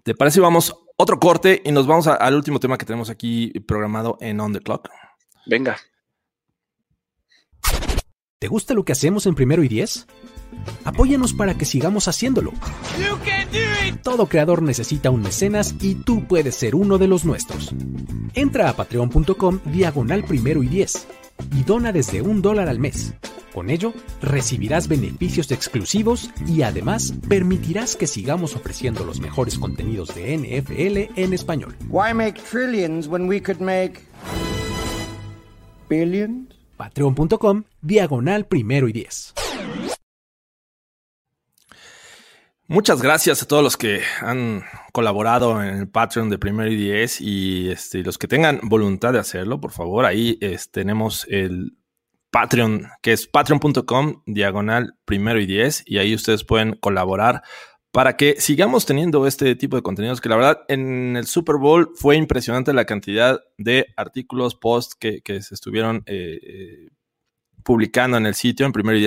[0.03, 4.17] ¿Te parece vamos otro corte y nos vamos al último tema que tenemos aquí programado
[4.19, 4.89] en On the Clock.
[5.45, 5.77] Venga.
[8.39, 10.05] ¿Te gusta lo que hacemos en primero y diez?
[10.85, 12.51] Apóyanos para que sigamos haciéndolo.
[14.03, 17.73] Todo creador necesita un mecenas y tú puedes ser uno de los nuestros.
[18.33, 21.07] Entra a patreon.com diagonal primero y diez
[21.55, 23.13] y dona desde un dólar al mes.
[23.53, 30.37] Con ello, recibirás beneficios exclusivos y además permitirás que sigamos ofreciendo los mejores contenidos de
[30.37, 31.75] NFL en español.
[31.89, 34.01] Why make trillions when we could make
[35.89, 36.49] billions?
[36.77, 39.33] Patreon.com, diagonal primero y diez.
[42.69, 44.61] Muchas gracias a todos los que han
[44.91, 49.19] colaborado en el Patreon de Primero y Diez y este, los que tengan voluntad de
[49.19, 51.77] hacerlo, por favor, ahí este, tenemos el
[52.29, 57.41] Patreon, que es patreon.com diagonal primero y diez, y ahí ustedes pueden colaborar
[57.91, 61.91] para que sigamos teniendo este tipo de contenidos que la verdad en el Super Bowl
[61.95, 66.89] fue impresionante la cantidad de artículos, posts que, se estuvieron eh, eh,
[67.67, 69.05] publicando en el sitio en primero y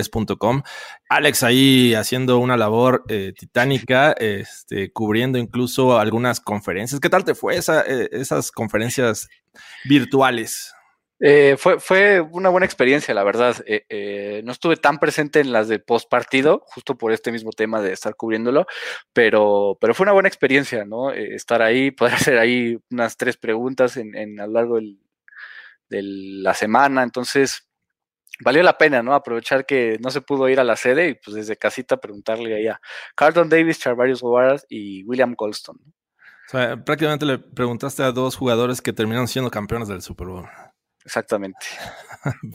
[1.08, 7.00] Alex ahí haciendo una labor eh, titánica, este, cubriendo incluso algunas conferencias.
[7.00, 9.30] ¿Qué tal te fue esa, esas conferencias
[9.86, 10.74] virtuales?
[11.20, 13.56] Eh, fue, fue una buena experiencia, la verdad.
[13.66, 17.52] Eh, eh, no estuve tan presente en las de post partido, justo por este mismo
[17.52, 18.66] tema de estar cubriéndolo,
[19.14, 21.12] pero, pero fue una buena experiencia, ¿no?
[21.12, 24.78] estar ahí, poder hacer ahí unas tres preguntas en a lo largo
[25.88, 27.02] de la semana.
[27.02, 27.69] Entonces,
[28.42, 29.14] valió la pena, ¿no?
[29.14, 32.66] Aprovechar que no se pudo ir a la sede y pues desde casita preguntarle ahí
[32.68, 32.80] a
[33.14, 35.76] Carlton Davis, Charvarius Guevara y William Colston.
[35.76, 40.48] O sea, prácticamente le preguntaste a dos jugadores que terminaron siendo campeones del Super Bowl.
[41.04, 41.58] Exactamente.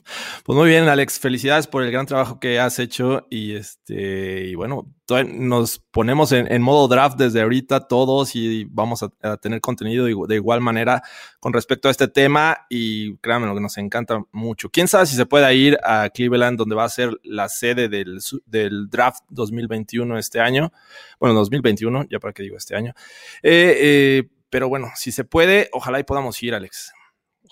[0.46, 1.20] Pues muy bien, Alex.
[1.20, 3.26] Felicidades por el gran trabajo que has hecho.
[3.32, 4.94] Y este, y bueno,
[5.26, 10.62] nos ponemos en, modo draft desde ahorita todos y vamos a, tener contenido de igual
[10.62, 11.02] manera
[11.40, 12.68] con respecto a este tema.
[12.70, 14.70] Y créanme, lo que nos encanta mucho.
[14.70, 18.20] Quién sabe si se pueda ir a Cleveland, donde va a ser la sede del,
[18.46, 20.72] del draft 2021 este año.
[21.20, 22.94] Bueno, 2021, ya para qué digo este año.
[23.42, 26.94] Eh, eh, pero bueno, si se puede, ojalá y podamos ir, Alex.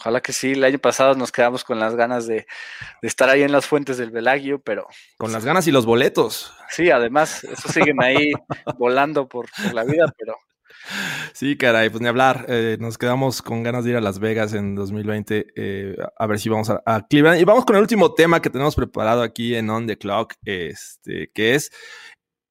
[0.04, 0.52] Ojalá que sí.
[0.52, 2.46] El año pasado nos quedamos con las ganas de,
[3.02, 4.86] estar ahí en las fuentes del Velagio, pero.
[5.18, 6.54] Con las ganas y los boletos.
[6.70, 8.34] Sí, además, eso siguen ahí
[8.78, 10.36] volando por, la vida, pero.
[11.32, 12.46] Sí, caray, pues ni hablar.
[12.50, 15.54] Eh, nos quedamos con ganas de ir a Las Vegas en 2020.
[15.56, 17.40] Eh, a ver si vamos a, a, Cleveland.
[17.40, 21.32] Y vamos con el último tema que tenemos preparado aquí en On the Clock, este,
[21.34, 21.72] que es,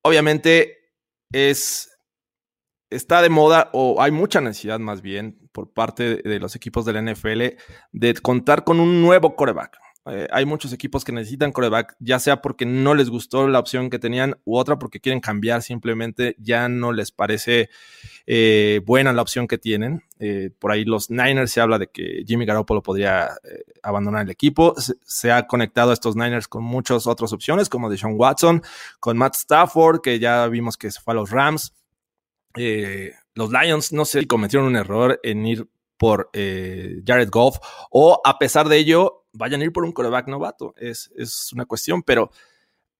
[0.03, 0.79] obviamente,
[1.31, 1.91] es
[2.89, 6.93] está de moda o hay mucha necesidad más bien por parte de los equipos de
[6.93, 7.43] la NFL
[7.93, 9.79] de contar con un nuevo coreback.
[10.07, 13.89] Eh, hay muchos equipos que necesitan coreback, ya sea porque no les gustó la opción
[13.89, 17.71] que tenían u otra porque quieren cambiar simplemente, ya no les parece
[18.27, 20.03] eh, buena la opción que tienen.
[20.19, 23.31] Eh, por ahí los Niners se habla de que Jimmy Garoppolo podría
[23.83, 24.75] abandonar el equipo.
[25.05, 28.63] Se, ha conectado a estos Niners con muchas otras opciones como Deshaun Watson,
[28.99, 31.75] con Matt Stafford, que ya vimos que se fue a los Rams.
[32.57, 35.68] Eh, los Lions no sé si cometieron un error en ir
[36.03, 37.59] por eh, Jared Goff
[37.91, 40.74] o a pesar de ello vayan a ir por un coreback novato.
[40.76, 41.09] Es,
[41.53, 42.30] una cuestión, pero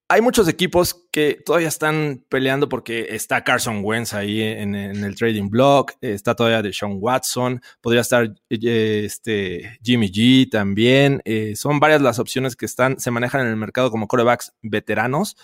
[0.09, 5.51] hay muchos equipos que todavía están peleando porque está Carson Wentz ahí en, el trading
[5.51, 11.21] block, está todavía Deshaun Watson, podría estar eh, este, Jimmy G también.
[11.57, 15.37] son varias las opciones que están, se manejan en el mercado como corebacks veteranos,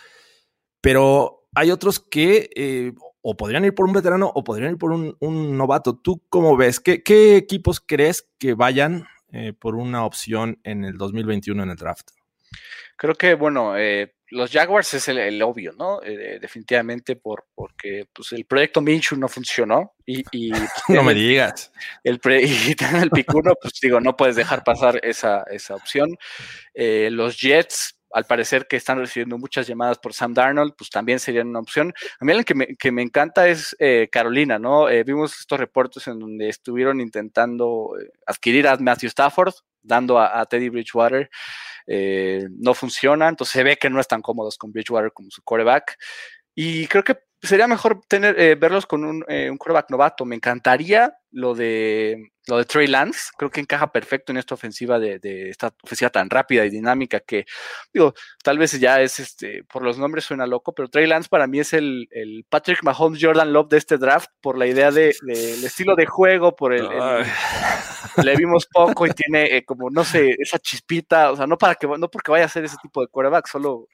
[0.80, 5.56] pero hay otros que o podrían ir por un veterano o podrían ir por un,
[5.56, 5.96] novato.
[5.96, 6.80] ¿Tú cómo ves?
[6.80, 12.10] ¿Qué, equipos crees que vayan eh, por una opción en el 2021 en el draft?
[12.96, 16.02] Creo que, bueno, eh, los Jaguars es el, obvio, ¿no?
[16.02, 20.22] Eh, definitivamente por, porque pues, el proyecto Minshew no funcionó y...
[20.86, 21.72] Pues, no me digas.
[22.02, 26.16] El y el picuno, pues digo, no puedes dejar pasar esa, esa opción.
[26.74, 31.42] los Jets, al parecer que están recibiendo muchas llamadas por Sam Darnold, pues también sería
[31.42, 31.92] una opción.
[32.20, 34.88] A mí el que me, que me encanta es eh, Carolina, ¿no?
[34.88, 40.44] Eh, vimos estos reportes en donde estuvieron intentando eh, adquirir a Matthew Stafford, dando a,
[40.46, 41.30] Teddy Bridgewater
[42.58, 45.96] no funciona, entonces se ve que no están cómodos con Bridgewater como su quarterback.
[46.54, 50.24] Y creo que sería mejor tener, eh, verlos con un, eh, un quarterback novato.
[50.24, 53.30] Me encantaría lo de lo de Trey Lance.
[53.36, 55.20] Creo que encaja perfecto en esta ofensiva de,
[55.50, 57.44] esta ofensiva tan rápida y dinámica que,
[57.92, 61.46] digo, tal vez ya es este, por los nombres suena loco, pero Trey Lance para
[61.46, 62.08] mí es el,
[62.48, 66.56] Patrick Mahomes Jordan Love de este draft por la idea del de, estilo de juego,
[66.56, 66.88] por el,
[68.24, 71.74] le vimos poco y tiene eh, como no sé esa chispita, o sea, no para
[71.74, 73.88] que no porque vaya a ser ese tipo de quarterback, solo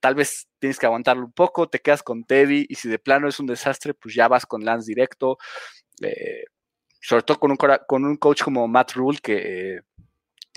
[0.00, 3.28] tal vez tienes que aguantarlo un poco, te quedas con Teddy y si de plano
[3.28, 5.38] es un desastre, pues ya vas con Lance directo.
[6.02, 6.44] Eh,
[7.00, 9.80] sobre todo con un, con un coach como Matt Rule, que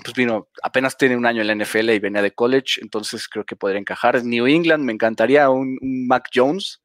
[0.02, 3.44] pues vino, apenas tiene un año en la NFL y venía de college, entonces creo
[3.44, 4.22] que podría encajar.
[4.24, 6.82] New England, me encantaría un, Mac Jones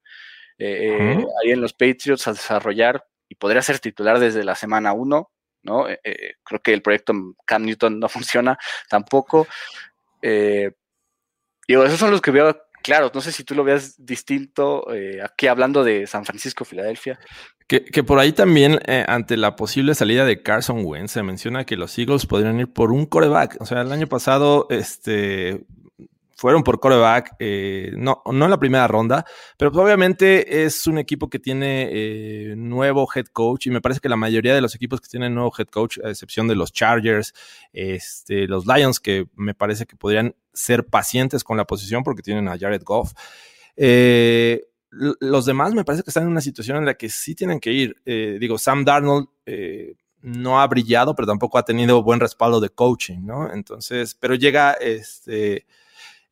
[0.59, 5.31] eh, ahí en los Patriots a desarrollar y podría ser titular desde la semana 1,
[5.63, 5.89] ¿no?
[5.89, 7.13] Eh, creo que el proyecto
[7.45, 8.57] Cam Newton no funciona
[8.89, 9.47] tampoco.
[11.67, 13.11] Digo, esos son los que veo claro.
[13.13, 17.19] No sé si tú lo veas distinto eh, aquí hablando de San Francisco, Filadelfia.
[17.67, 21.75] Que, por ahí también, eh, ante la posible salida de Carson Wentz, se menciona que
[21.75, 23.57] los Eagles podrían ir por un coreback.
[23.59, 25.65] O sea, el año pasado, este,
[26.37, 29.25] fueron por coreback, eh, no, no en la primera ronda,
[29.57, 33.99] pero pues, obviamente es un equipo que tiene eh, nuevo head coach y me parece
[33.99, 36.71] que la mayoría de los equipos que tienen nuevo head coach, a excepción de los
[36.71, 37.33] Chargers,
[37.73, 42.47] este, los Lions, que me parece que podrían ser pacientes con la posición porque tienen
[42.47, 43.13] a Jared Goff.
[43.75, 44.61] Eh,
[44.91, 47.73] los demás me parece que están en una situación en la que sí tienen que
[47.73, 47.95] ir.
[48.39, 49.27] digo, Sam Darnold
[50.21, 53.51] no ha brillado, pero tampoco ha tenido buen respaldo de coaching, ¿no?
[53.51, 55.65] Entonces, pero llega este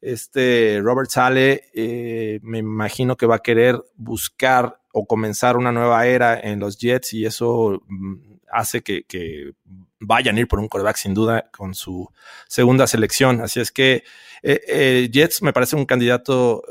[0.05, 6.05] este Robert Sale eh, me imagino que va a querer buscar o comenzar una nueva
[6.05, 8.15] era en los Jets y eso mm,
[8.51, 9.53] hace que,
[9.99, 12.07] vayan a ir por un coreback sin duda con su
[12.47, 13.41] segunda selección.
[13.41, 14.03] Así es que
[14.43, 16.61] eh, eh, Jets me parece un candidato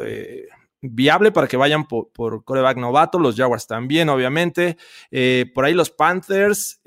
[0.81, 4.77] viable para que vayan por, por, coreback novato, los Jaguars también, obviamente.
[5.53, 6.81] por ahí los Panthers,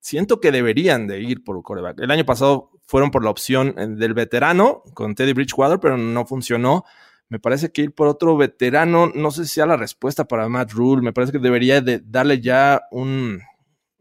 [0.00, 2.00] siento que deberían de ir por coreback.
[2.00, 6.24] El año pasado fueron por la opción eh, del veterano con Teddy Bridgewater, pero no
[6.24, 6.84] funcionó.
[7.28, 10.72] Me parece que ir por otro veterano, no sé si sea la respuesta para Matt
[10.72, 11.02] Rule.
[11.02, 13.42] Me parece que debería de darle ya un,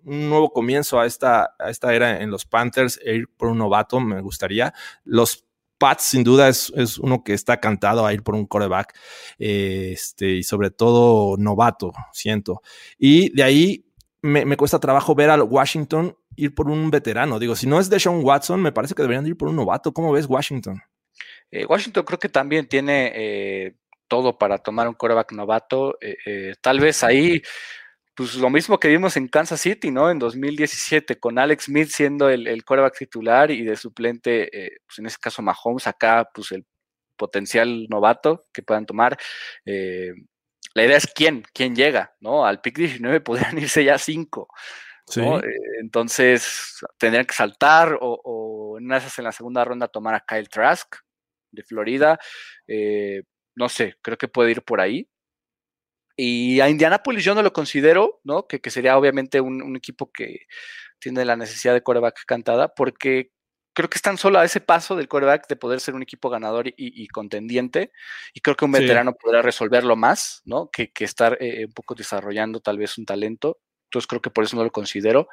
[0.04, 4.00] nuevo comienzo a esta, a esta era en los Panthers e ir por un novato,
[4.00, 4.74] me gustaría.
[5.04, 5.44] Los
[5.78, 6.70] Pats, sin duda, es,
[7.00, 8.98] uno que está cantado a ir por un coreback,
[9.38, 12.62] este, y sobre todo novato, siento.
[12.98, 13.86] Y de ahí
[14.22, 17.40] me, me cuesta trabajo ver al Washington ir por un veterano.
[17.40, 19.94] Digo, si no es Deshaun Watson, me parece que deberían ir por un novato.
[19.94, 20.82] ¿Cómo ves Washington?
[21.52, 23.76] Eh, Washington creo que también tiene eh,
[24.08, 25.98] todo para tomar un coreback novato.
[26.02, 27.42] Eh, tal vez ahí,
[28.16, 30.10] pues lo mismo que vimos en Kansas City, ¿no?
[30.10, 34.50] En 2017, con Alex Smith siendo el, el coreback titular y de suplente,
[34.86, 36.66] pues en este caso Mahomes, acá, pues el
[37.16, 39.18] potencial novato que puedan tomar.
[39.64, 42.46] la idea es quién, quién llega, ¿no?
[42.46, 44.50] Al pick 19 podrían irse ya cinco.
[45.16, 45.42] Eh,
[45.82, 50.96] entonces tendrían que saltar o, en esas en la segunda ronda tomar a Kyle Trask
[51.52, 52.20] de Florida.
[52.68, 53.24] Eh,
[53.56, 55.08] no sé, creo que puede ir por ahí.
[56.18, 58.48] Y a Indianapolis yo no lo considero, ¿no?
[58.48, 60.48] Que, sería obviamente un, equipo que
[61.00, 63.32] tiene la necesidad de coreback cantada, porque
[63.74, 66.68] creo que están solo a ese paso del coreback de poder ser un equipo ganador
[66.78, 67.92] y, contendiente.
[68.34, 70.70] Y creo que un veterano podrá resolverlo más, ¿no?
[70.72, 73.60] Que, estar eh, un poco desarrollando tal vez un talento.
[73.86, 75.30] Entonces creo que por eso no lo considero.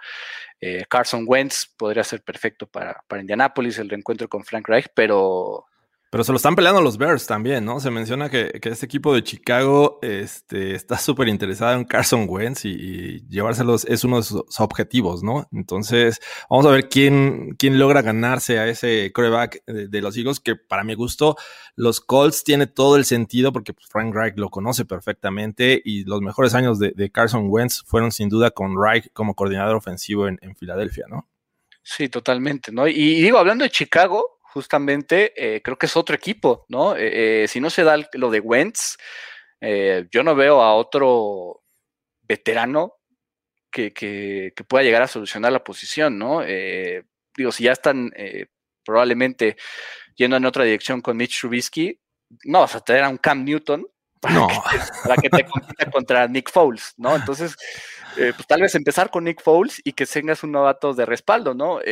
[0.61, 5.67] Eh, Carson Wentz podría ser perfecto para, para Indianapolis, el reencuentro con Frank Reich, pero
[6.13, 7.81] pero se lo están peleando los Bears también, ¿no?
[7.81, 13.27] Se menciona que, este equipo de Chicago este, está súper interesado en Carson Wentz y,
[13.31, 15.49] llevárselos es uno de sus objetivos, ¿no?
[15.53, 20.55] Entonces, vamos a ver quién, quién logra ganarse a ese coreback de, los Eagles, que
[20.55, 21.35] para mi gusto,
[21.77, 26.53] los Colts tiene todo el sentido porque Frank Reich lo conoce perfectamente y los mejores
[26.53, 31.07] años de, Carson Wentz fueron sin duda con Reich como coordinador ofensivo en, en Filadelfia,
[31.09, 31.27] ¿no?
[31.83, 32.87] Sí, totalmente, ¿no?
[32.87, 36.95] Y digo, hablando de Chicago, justamente, eh, creo que es otro equipo, ¿no?
[36.95, 38.97] Eh, eh, si no se da lo de Wentz,
[40.11, 41.63] yo no veo a otro
[42.23, 42.95] veterano
[43.71, 46.43] que, que, pueda llegar a solucionar la posición, ¿no?
[47.37, 48.11] digo, si ya están
[48.85, 49.57] probablemente
[50.17, 51.97] yendo en otra dirección con Mitch Trubisky,
[52.45, 53.87] no vas a tener a un Cam Newton
[54.21, 54.49] para,
[55.23, 57.15] que, te compita contra Nick Foles, ¿no?
[57.15, 57.57] Entonces,
[58.17, 61.55] eh, pues tal vez empezar con Nick Foles y que tengas un novato de respaldo,
[61.55, 61.81] ¿no?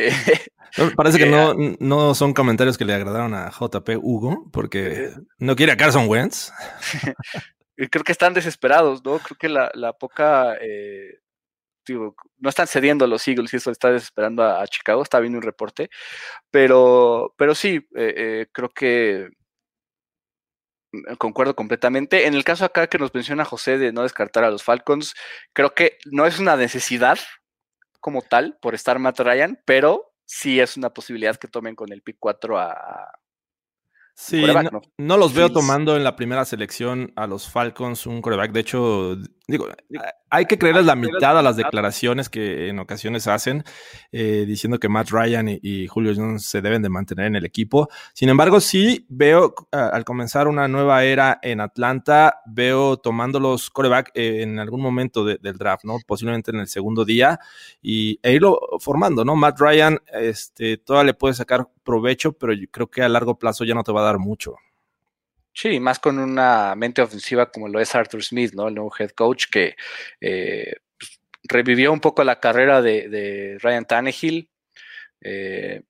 [0.77, 5.11] Eh, parece que no, no son comentarios que le agradaron a JP Hugo, porque eh,
[5.37, 6.53] no quiere a Carson Wentz.
[7.75, 9.19] Creo que están desesperados, ¿no?
[9.19, 10.55] Creo que la, poca
[11.89, 15.89] no están cediendo los Eagles y eso está desesperando a, Chicago, está viendo un reporte,
[16.49, 19.29] pero, pero sí, eh, eh, creo que
[21.17, 22.27] concuerdo completamente.
[22.27, 25.13] En el caso acá que nos menciona José de no descartar a los Falcons,
[25.53, 27.19] creo que no es una necesidad
[27.99, 32.01] como tal por estar Matt Ryan, pero sí es una posibilidad que tomen con el
[32.01, 33.11] pick 4 a,
[34.13, 34.43] Sí,
[34.97, 38.51] no, los veo tomando en la primera selección a los Falcons un coreback.
[38.51, 39.17] De hecho,
[39.51, 39.67] digo,
[40.29, 43.63] hay que creerles la mitad a las declaraciones que en ocasiones hacen,
[44.11, 47.89] eh, diciendo que Matt Ryan y, Julio Jones se deben de mantener en el equipo.
[48.13, 54.11] Sin embargo, sí veo al comenzar una nueva era en Atlanta, veo tomando los coreback
[54.13, 55.97] eh, en algún momento del draft, ¿no?
[56.05, 57.39] Posiblemente en el segundo día
[57.81, 59.35] y, e irlo formando, ¿no?
[59.35, 63.65] Matt Ryan, este, todavía le puede sacar provecho, pero yo creo que a largo plazo
[63.65, 64.55] ya no te va a dar mucho.
[65.53, 68.67] Sí, más con una mente ofensiva como lo es Arthur Smith, ¿no?
[68.67, 69.75] El nuevo head coach que
[70.21, 74.49] eh, pues, revivió un poco la carrera de, Ryan Tannehill,
[75.21, 75.83] eh,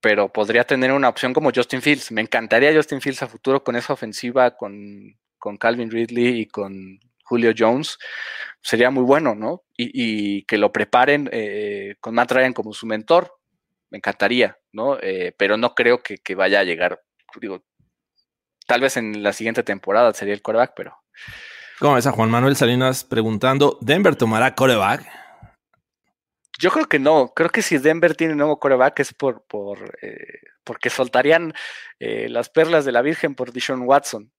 [0.00, 2.12] pero podría tener una opción como Justin Fields.
[2.12, 5.18] Me encantaría Justin Fields a futuro con esa ofensiva, con,
[5.58, 7.98] Calvin Ridley y con Julio Jones.
[8.62, 9.64] Sería muy bueno, ¿no?
[9.76, 13.34] Y, que lo preparen eh, con Matt Ryan como su mentor.
[13.90, 14.98] Me encantaría, ¿no?
[15.36, 17.02] pero no creo que, que vaya a llegar,
[17.40, 17.62] digo,
[18.66, 20.96] Tal vez en la siguiente temporada sería el coreback, pero.
[21.78, 25.22] ¿Cómo ves a Juan Manuel Salinas preguntando: ¿Denver tomará coreback?
[26.58, 27.32] Yo creo que no.
[27.34, 31.52] Creo que si Denver tiene un nuevo coreback es por, por eh, porque soltarían
[31.98, 34.30] eh, las perlas de la Virgen por Dishon Watson.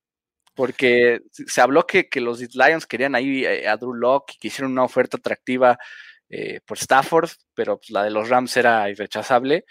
[0.56, 4.48] Porque se habló que, que los Lions querían ahí eh, a Drew Locke y que
[4.50, 5.78] hicieron una oferta atractiva
[6.66, 9.66] por Stafford, pero pues, la de los Rams era irrechazable.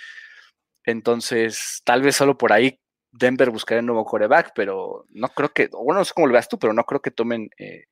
[0.85, 2.79] Entonces, tal vez solo por ahí
[3.13, 6.49] Denver buscaría un nuevo coreback, pero no creo que, bueno, no sé cómo lo veas
[6.49, 7.51] tú, pero no creo que tomen.
[7.59, 7.85] Eh,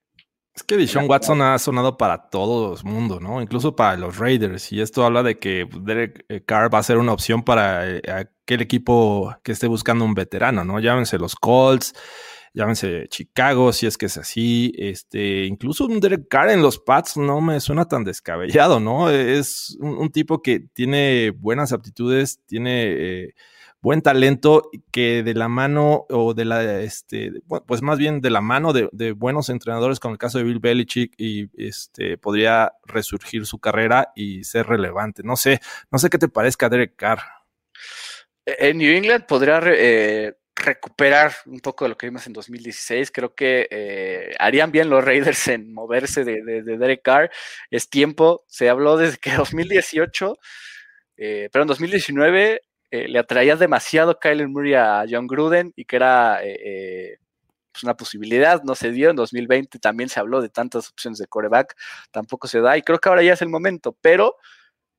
[0.54, 3.40] es que Dishon Watson ha sonado para todo el mundo, ¿no?
[3.40, 4.72] Incluso para los Raiders.
[4.72, 8.02] Y esto habla de que Derek eh, Carr va a ser una opción para eh,
[8.08, 10.80] aquel equipo que esté buscando un veterano, ¿no?
[10.80, 11.94] Llámense los Colts,
[12.52, 14.72] llámense Chicago, si es que es así.
[14.76, 19.08] Este, incluso un Derek Carr en los Pats no me suena tan descabellado, ¿no?
[19.08, 23.34] Es un, tipo que tiene buenas aptitudes, tiene
[23.82, 27.32] buen talento que de la mano o de la, este,
[27.66, 31.14] pues más bien de la mano de, buenos entrenadores, como el caso de Bill Belichick,
[31.16, 35.22] y este, podría resurgir su carrera y ser relevante.
[35.24, 35.60] No sé,
[35.90, 37.20] no sé qué te parezca Derek Carr.
[38.46, 43.10] E-, en New England podría eh, recuperar un poco de lo que vimos en 2016.
[43.10, 47.30] Creo que eh, harían bien los Raiders en moverse de, de, Derek Carr.
[47.70, 50.38] Es tiempo, se habló desde que 2018,
[51.16, 55.94] eh, pero en 2019 eh, le atraía demasiado Kyler Murray a John Gruden y que
[55.94, 57.18] era eh, eh,
[57.70, 61.28] pues una posibilidad, no se dio en 2020, también se habló de tantas opciones de
[61.28, 61.76] coreback,
[62.10, 64.36] tampoco se da y creo que ahora ya es el momento, pero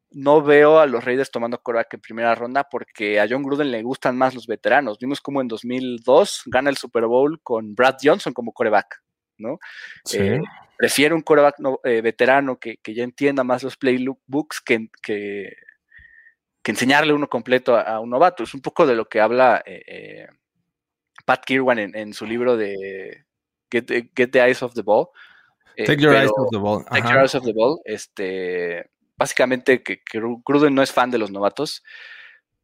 [0.10, 3.84] no veo a los Raiders tomando coreback en primera ronda porque a John Gruden le
[3.84, 4.98] gustan más los veteranos.
[4.98, 9.02] Vimos como en 2002 gana el Super Bowl con Brad Johnson como coreback,
[9.38, 9.60] ¿no?
[10.78, 15.54] prefiere un coreback veterano que, ya entienda más los playbooks que, que
[16.62, 18.44] que enseñarle uno completo a, un novato.
[18.44, 20.28] Es un poco de lo que habla eh, eh,
[21.26, 23.26] Pat Kirwan en, su libro de
[23.70, 25.08] Get, the Eyes of the Ball.
[25.76, 26.84] Eh, take your eyes off the ball.
[26.86, 27.80] Take your eyes off the ball.
[27.86, 31.84] Este, básicamente que, que Gruden no es fan de los novatos,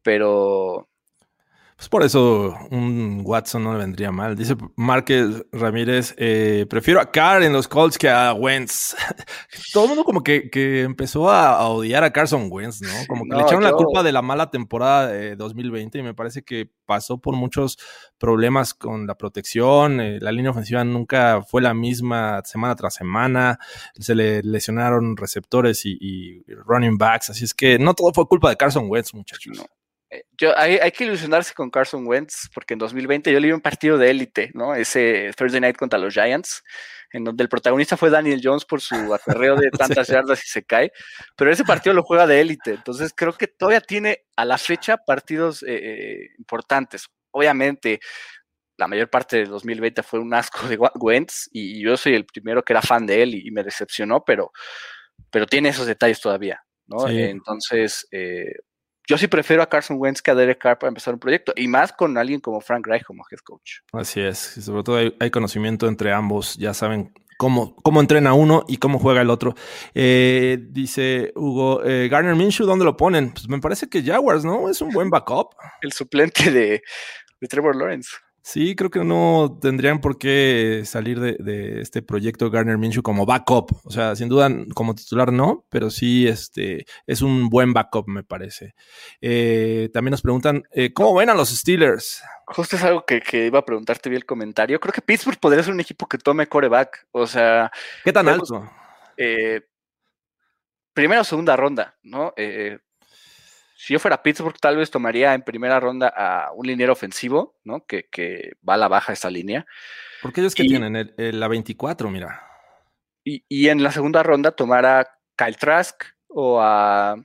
[0.01, 0.89] pero
[1.77, 4.35] pues por eso un Watson no le vendría mal.
[4.35, 8.95] Dice Márquez Ramírez, eh, prefiero a Carr en los Colts que a Wentz.
[9.73, 10.49] Todo el mundo como que,
[10.81, 12.89] empezó a, odiar a Carson Wentz, ¿no?
[13.07, 16.41] Como que le echaron la culpa de la mala temporada de 2020 y me parece
[16.41, 17.77] que pasó por muchos
[18.17, 20.01] problemas con la protección.
[20.01, 23.59] Eh, la línea ofensiva nunca fue la misma semana tras semana.
[23.99, 27.29] Se le lesionaron receptores y, y running backs.
[27.29, 29.59] Así es que no todo fue culpa de Carson Wentz, muchachos.
[29.59, 29.65] No.
[30.09, 33.53] Eh, yo, hay, hay, que ilusionarse con Carson Wentz, porque en 2020 yo le vi
[33.53, 34.73] un partido de élite, ¿no?
[34.73, 36.63] Ese Thursday Night contra los Giants,
[37.11, 40.63] en donde el protagonista fue Daniel Jones por su acarreo de tantas yardas y se
[40.63, 40.91] cae,
[41.35, 44.97] pero ese partido lo juega de élite, entonces creo que todavía tiene a la fecha
[44.97, 47.07] partidos eh, eh, importantes.
[47.31, 47.99] Obviamente,
[48.77, 52.63] la mayor parte del 2020 fue un asco de Wentz y yo soy el primero
[52.63, 54.51] que era fan de él y, me decepcionó, pero,
[55.31, 57.07] pero tiene esos detalles todavía, ¿no?
[57.09, 58.07] Entonces,
[59.07, 61.67] yo sí prefiero a Carson Wentz que a Derek Carr para empezar un proyecto, y
[61.67, 63.79] más con alguien como Frank Reich como head coach.
[63.93, 68.77] Así es, sobre todo hay, conocimiento entre ambos, ya saben cómo, cómo entrena uno y
[68.77, 69.55] cómo juega el otro.
[69.95, 73.31] Eh, dice Hugo, eh, Garner Minshew, ¿dónde lo ponen?
[73.31, 74.69] Pues me parece que Jaguars, ¿no?
[74.69, 75.55] Es un buen backup.
[75.81, 76.81] El suplente de,
[77.47, 78.09] Trevor Lawrence.
[78.47, 83.73] Sí, creo que no tendrían por qué salir de, este proyecto Garner Minshew como backup.
[83.83, 88.23] O sea, sin duda como titular no, pero sí este, es un buen backup, me
[88.23, 88.73] parece.
[89.19, 92.23] Eh, también nos preguntan, eh, ¿cómo ven a los Steelers?
[92.45, 94.79] Justo es algo que, iba a preguntarte bien el comentario.
[94.79, 97.05] Creo que Pittsburgh podría ser un equipo que tome coreback.
[97.11, 97.69] O sea...
[98.05, 98.63] ¿Qué tan alto?
[99.17, 99.59] Eh,
[100.93, 102.33] primera o segunda ronda, ¿no?
[102.37, 102.79] Eh,
[103.77, 107.85] si yo fuera Pittsburgh, tal vez tomaría en primera ronda a un liniero ofensivo, ¿no?
[107.85, 108.07] Que,
[108.67, 109.67] va a la baja esa línea.
[110.23, 112.41] Porque ellos que tienen la 24, mira.
[113.23, 117.23] Y, en la segunda ronda tomar a Kyle Trask o a.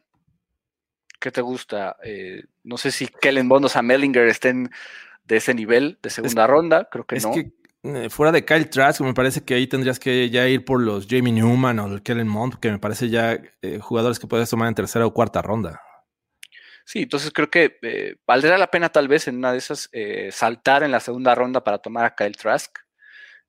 [1.19, 1.97] ¿Qué te gusta?
[2.05, 4.71] Eh, no sé si Kellen Bond o Sam Mellinger estén
[5.25, 7.33] de ese nivel de segunda ronda, creo que es no.
[7.33, 7.53] Que
[7.85, 11.07] eh, fuera de Kyle Trask, me parece que ahí tendrías que ya ir por los
[11.09, 14.69] Jamie Newman o el Kellen Mond, que me parece ya eh, jugadores que puedes tomar
[14.69, 15.81] en tercera o cuarta ronda.
[16.85, 20.31] Sí, entonces creo que eh, valdría la pena tal vez en una de esas eh,
[20.33, 22.79] saltar en la segunda ronda para tomar a Kyle Trask.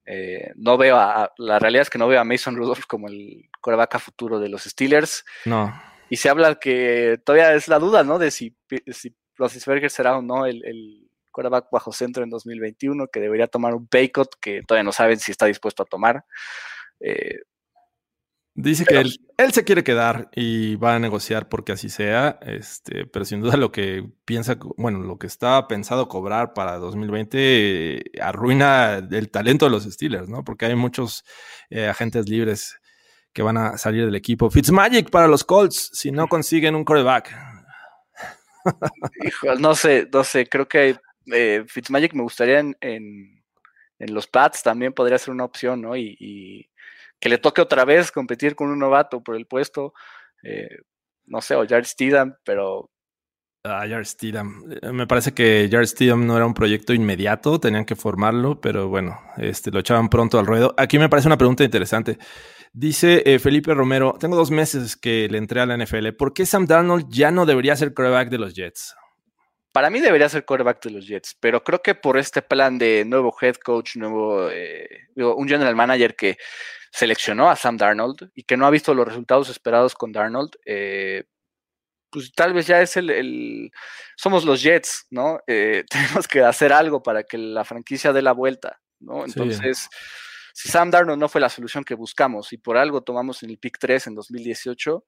[0.05, 3.49] Eh, no veo a, la realidad es que no veo a Mason Rudolph como el
[3.61, 5.25] coreback futuro de los Steelers.
[5.45, 5.73] No.
[6.09, 8.19] Y se habla que todavía es la duda, ¿no?
[8.19, 8.55] De si,
[8.87, 13.73] si Roethlisberger será o no el, el coreback bajo centro en 2021, que debería tomar
[13.73, 16.25] un paycott que todavía no saben si está dispuesto a tomar.
[18.55, 23.25] Dice que él, se quiere quedar y va a negociar porque así sea, este, pero
[23.25, 28.97] sin duda lo que piensa, bueno, lo que estaba pensado cobrar para 2020 eh, arruina
[29.09, 30.43] el talento de los Steelers, ¿no?
[30.43, 31.23] Porque hay muchos
[31.71, 32.79] eh, agentes libres
[33.33, 34.51] que van a salir del equipo.
[34.51, 37.35] Fitzmagic para los Colts si no consiguen un coreback.
[39.25, 40.97] Hijo, no sé, no sé, creo que
[41.33, 43.43] eh, Fitzmagic me gustaría en, en,
[44.13, 45.95] los Pats también podría ser una opción, ¿no?
[45.95, 46.69] y
[47.23, 49.93] que le toque otra vez competir con un novato por el puesto,
[50.43, 50.67] eh,
[51.25, 52.91] no sé, o Jared Steedham, pero...
[53.63, 54.65] Ah, Jared Steedham.
[54.81, 58.89] Eh, me parece que Jared Steedham no era un proyecto inmediato, tenían que formarlo, pero
[58.89, 60.73] bueno, este, lo echaban pronto al ruedo.
[60.75, 62.17] Aquí me parece una pregunta interesante.
[62.73, 66.09] Dice eh, Felipe Romero, tengo dos meses que le entré a la NFL.
[66.17, 68.97] ¿Por qué Sam Darnold ya no debería ser quarterback de los Jets?
[69.73, 73.03] Para mí debería ser quarterback de los Jets, pero creo que por este plan de
[73.05, 74.49] nuevo head coach, nuevo,
[75.15, 76.37] un general manager que
[76.91, 81.23] seleccionó a Sam Darnold y que no ha visto los resultados esperados con Darnold, eh,
[82.11, 83.71] pues tal vez ya es el,
[84.15, 85.39] somos los Jets, ¿no?
[85.47, 89.25] Eh, tenemos que hacer algo para que la franquicia dé la vuelta, ¿no?
[89.25, 89.89] Entonces,
[90.53, 93.57] si Sam Darnold no fue la solución que buscamos y por algo tomamos en el
[93.57, 95.03] pick 3 en 2018,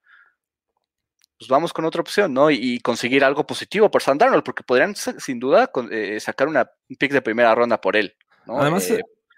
[1.38, 2.50] pues vamos con otra opción, ¿no?
[2.50, 6.96] Y, conseguir algo positivo por Sam Darnold, porque podrían sin duda eh, sacar una, un
[6.96, 8.16] pick de primera ronda por él,
[8.46, 8.60] ¿no?
[8.60, 8.92] Además,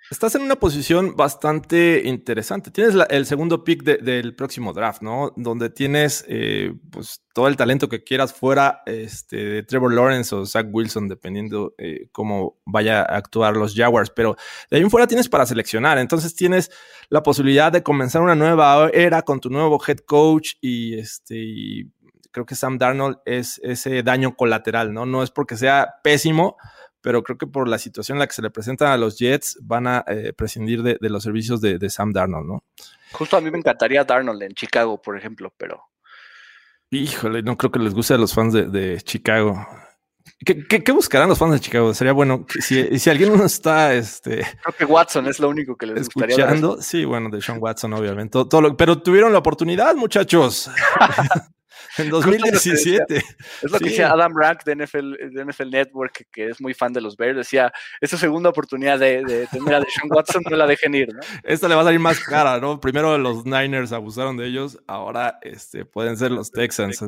[0.09, 2.71] Estás en una posición bastante interesante.
[2.71, 5.33] Tienes el segundo pick del próximo draft, ¿no?
[5.35, 10.45] Donde tienes eh, pues, todo el talento que quieras fuera este, de Trevor Lawrence o
[10.45, 14.09] Zach Wilson, dependiendo eh, cómo vaya a actuar los Jaguars.
[14.09, 14.37] Pero
[14.71, 15.97] de ahí en fuera tienes para seleccionar.
[15.97, 16.71] Entonces tienes
[17.09, 21.87] la posibilidad de comenzar una nueva era con tu nuevo head coach y, este,
[22.31, 25.05] creo que Sam Darnold es ese daño colateral, ¿no?
[25.05, 26.55] No es porque sea pésimo
[27.01, 29.57] pero creo que por la situación en la que se le presentan a los Jets
[29.61, 32.63] van a eh, prescindir de, los servicios de, Sam Darnold, ¿no?
[33.11, 35.81] Justo a mí me encantaría Darnold en Chicago, por ejemplo, pero...
[36.89, 39.67] Híjole, no creo que les guste a los fans de, Chicago.
[40.45, 41.93] ¿Qué, buscarán los fans de Chicago?
[41.93, 44.45] Sería bueno, si, si alguien no está, este...
[44.63, 46.75] Creo que Watson es lo único que les escuchando.
[46.75, 46.81] gustaría.
[46.81, 48.31] Sí, bueno, de Sean Watson, obviamente.
[48.31, 50.69] Todo, pero tuvieron la oportunidad, muchos.
[51.97, 53.17] En 2017.
[53.17, 57.17] Es lo que decía Adam Rank de NFL, Network, que es muy fan de los
[57.17, 57.37] Bears.
[57.37, 57.71] Decía,
[58.01, 61.19] esta segunda oportunidad de, tener a Deshaun Watson no la dejen ir, ¿no?
[61.43, 62.79] Esta le va a salir más cara, ¿no?
[62.79, 67.03] Primero los Niners abusaron de ellos, ahora este, pueden ser los Texans.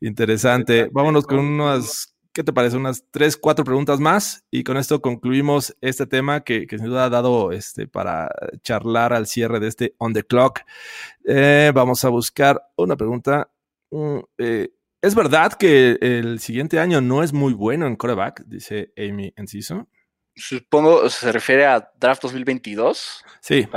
[0.00, 0.88] Interesante.
[0.92, 2.76] Vámonos con unas, ¿qué te parece?
[2.76, 7.10] Unas tres, cuatro preguntas más y con esto concluimos este tema que, sin duda ha
[7.10, 8.28] dado este, para
[8.62, 10.60] charlar al cierre de este On the Clock.
[11.24, 13.48] Eh, vamos a buscar una pregunta
[13.94, 14.70] Mm, eh,
[15.00, 18.42] ¿Es verdad que el siguiente año no es muy bueno en coreback?
[18.46, 19.86] Dice Amy Enciso.
[20.34, 23.24] Supongo se refiere a Draft 2022.
[23.40, 23.68] Sí,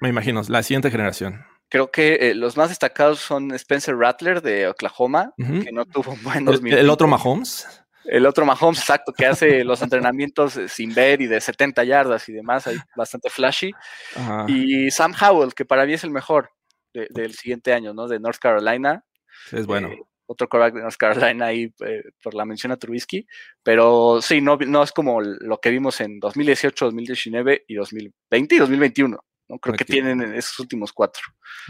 [0.00, 1.44] me, imagino, la siguiente generación.
[1.68, 6.62] Creo que eh, los más destacados son Spencer Rattler de Oklahoma, que no tuvo buenos
[6.62, 7.66] ¿El, ¿El, otro Mahomes?
[8.04, 12.26] El otro Mahomes, exacto, que hace los entrenamientos eh, sin ver y de 70 yardas
[12.30, 13.72] y demás, ahí bastante flashy.
[14.46, 16.52] Y Sam Howell, que para mí es el mejor
[16.94, 18.08] del siguiente año, ¿no?
[18.08, 19.04] De North Carolina.
[19.52, 19.88] Es bueno.
[19.88, 23.26] Eh, otro quarterback de North Carolina ahí eh, por la mención a Trubisky,
[23.62, 28.58] pero sí, no, no es como lo que vimos en 2018, 2019 y 2020 y
[28.58, 29.18] 2021.
[29.48, 29.58] ¿no?
[29.58, 31.22] Creo que tienen esos últimos cuatro.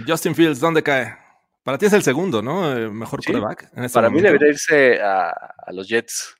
[0.07, 1.16] Justin Fields, ¿dónde cae?
[1.62, 2.77] Para ti es el segundo, ¿no?
[2.77, 3.71] Eh, mejor quarterback.
[3.77, 5.33] Este para mí debería irse a,
[5.71, 6.35] los Jets.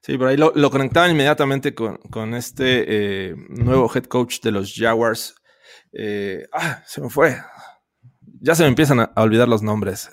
[0.00, 5.34] Sí, por ahí lo, conectaban inmediatamente con, este eh, nuevo head coach de los Jaguars.
[5.92, 7.36] Eh, ah, se me fue.
[8.40, 10.08] Ya se me empiezan a, olvidar los nombres.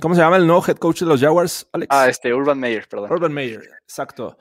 [0.00, 1.88] ¿Cómo se llama el nuevo head coach de los Jaguars, Alex?
[1.90, 3.12] Ah, este, Urban Meyer, perdón.
[3.12, 4.38] Urban Meyer, exacto.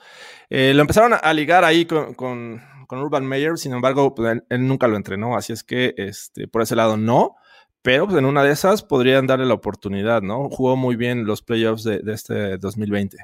[0.50, 4.96] Eh, lo empezaron a, ligar ahí con, Urban Meyer, sin embargo, pues, él, nunca lo
[4.96, 7.36] entrenó, así es que este, por ese lado no.
[7.82, 10.50] Pero pues, en una de esas podrían darle la oportunidad, ¿no?
[10.50, 13.18] Jugó muy bien los playoffs de, de este 2020.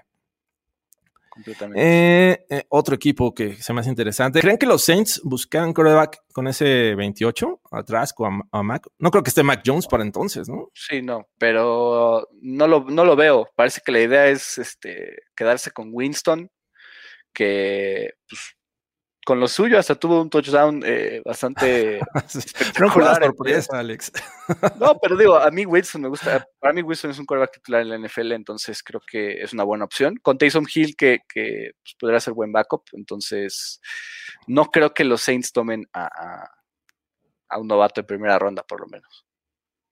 [1.75, 4.39] Eh, eh, otro equipo que se me hace interesante.
[4.39, 8.87] ¿Creen que los Saints buscan coreback con ese 28 atrás con a, Mac?
[8.99, 10.69] No creo que esté Mac Jones para entonces, ¿no?
[10.73, 13.47] Sí, no, pero no lo, no lo veo.
[13.55, 16.49] Parece que la idea es este, quedarse con Winston,
[17.33, 18.55] que pues,
[19.25, 21.99] con lo suyo hasta tuvo un touchdown eh, bastante
[22.33, 23.23] espectacular.
[23.23, 24.11] sorpresa, Alex.
[24.79, 27.81] no, pero digo, a mí Wilson me gusta, para mí Wilson es un quarterback titular
[27.81, 30.17] en la NFL, entonces creo que es una buena opción.
[30.21, 33.81] Con Taysom Hill, que, que pues, podría ser buen backup, entonces
[34.45, 36.47] no creo que los Saints tomen a,
[37.57, 39.25] un novato de primera ronda, por lo menos.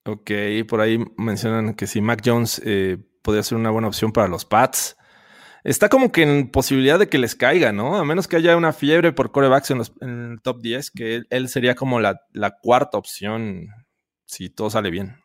[0.06, 0.30] Ok,
[0.68, 4.46] por ahí mencionan que si Mac Jones eh, podría ser una buena opción para los
[4.46, 4.96] Pats
[5.64, 7.98] está como que en posibilidad de que les caiga, ¿no?
[7.98, 11.76] A menos que haya una fiebre por corebacks en, el top 10, que él, sería
[11.76, 12.20] como la,
[12.62, 13.68] cuarta opción
[14.26, 15.18] si todo sale bien.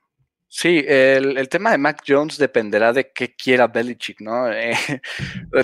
[0.48, 4.48] Sí, el, tema de Mac Jones dependerá de qué quiera Belichick, ¿no?
[4.52, 4.74] Eh,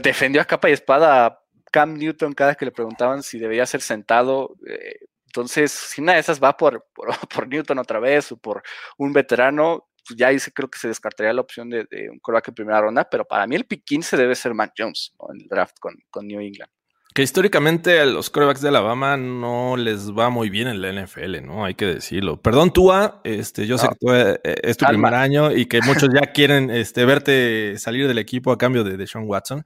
[0.02, 1.38] defendió a capa y espada a
[1.70, 4.56] Cam Newton cada que le preguntaban si debía ser sentado.
[4.66, 4.96] Eh,
[5.26, 6.86] entonces, si una de esas va por,
[7.48, 8.62] Newton otra vez o por
[8.98, 12.80] un veterano, ya ahí creo que se descartaría la opción de, un coreback en primera
[12.80, 16.26] ronda, pero para mí el pick 15 debe ser Mac Jones en el draft con,
[16.26, 16.70] New England.
[17.14, 21.46] Que históricamente a los corebacks de Alabama no les va muy bien en la NFL,
[21.46, 21.64] ¿no?
[21.64, 22.42] Hay que decirlo.
[22.42, 26.08] Perdón, Tua, este, yo sé que tú, eh, es tu primer año y que muchos
[26.12, 29.64] ya quieren este, verte salir del equipo a cambio de, de Sean Watson.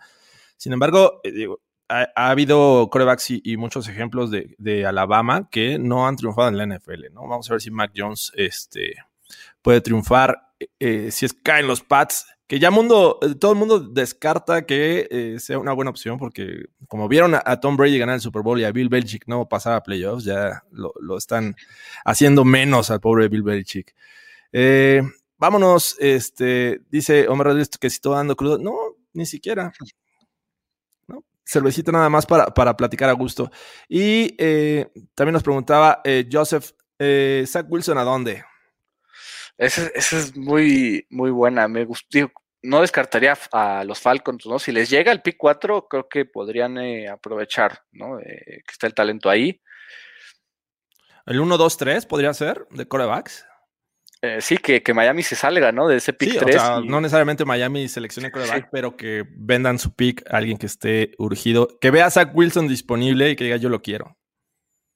[0.59, 6.07] Sin embargo, eh, digo, ha, habido corebacks y, muchos ejemplos de, de, Alabama que no
[6.07, 7.26] han triunfado en la NFL, ¿no?
[7.26, 8.95] Vamos a ver si Mac Jones este,
[9.62, 10.48] puede triunfar
[10.80, 15.06] eh, si es caen los Pats, que ya mundo, eh, todo el mundo descarta que
[15.10, 18.58] eh, sea una buena opción, porque como vieron a, Tom Brady ganar el Super Bowl
[18.58, 21.54] y a Bill Belichick no pasar a playoffs, ya lo, están
[22.04, 23.94] haciendo menos al pobre Bill Belichick.
[25.36, 28.58] vámonos, este, dice Omar Rodríguez que si estoy dando crudo.
[28.58, 28.74] No,
[29.12, 29.72] ni siquiera.
[31.06, 31.24] ¿no?
[31.44, 33.50] Cervecita nada más para, para platicar a gusto.
[33.88, 34.36] Y
[35.14, 36.02] también nos preguntaba
[36.32, 36.72] Joseph,
[37.46, 38.42] Zach Wilson, ¿a dónde?
[39.59, 41.68] Esa, es muy, muy buena.
[41.68, 42.30] Me gustó.
[42.62, 44.59] No descartaría a los Falcons, ¿no?
[44.59, 48.18] Si les llega el pick 4, creo que podrían eh, aprovechar, ¿no?
[48.20, 49.61] Eh, que está el talento ahí.
[51.26, 53.46] ¿El 1, 2, 3 podría ser de corebacks?
[54.20, 55.86] Eh, sí, que, Miami se salga, ¿no?
[55.86, 56.56] De ese pick 3.
[56.86, 61.78] No necesariamente Miami seleccione coreback, pero que vendan su pick a alguien que esté urgido.
[61.80, 64.18] Que vea a Zach Wilson disponible y que diga yo lo quiero.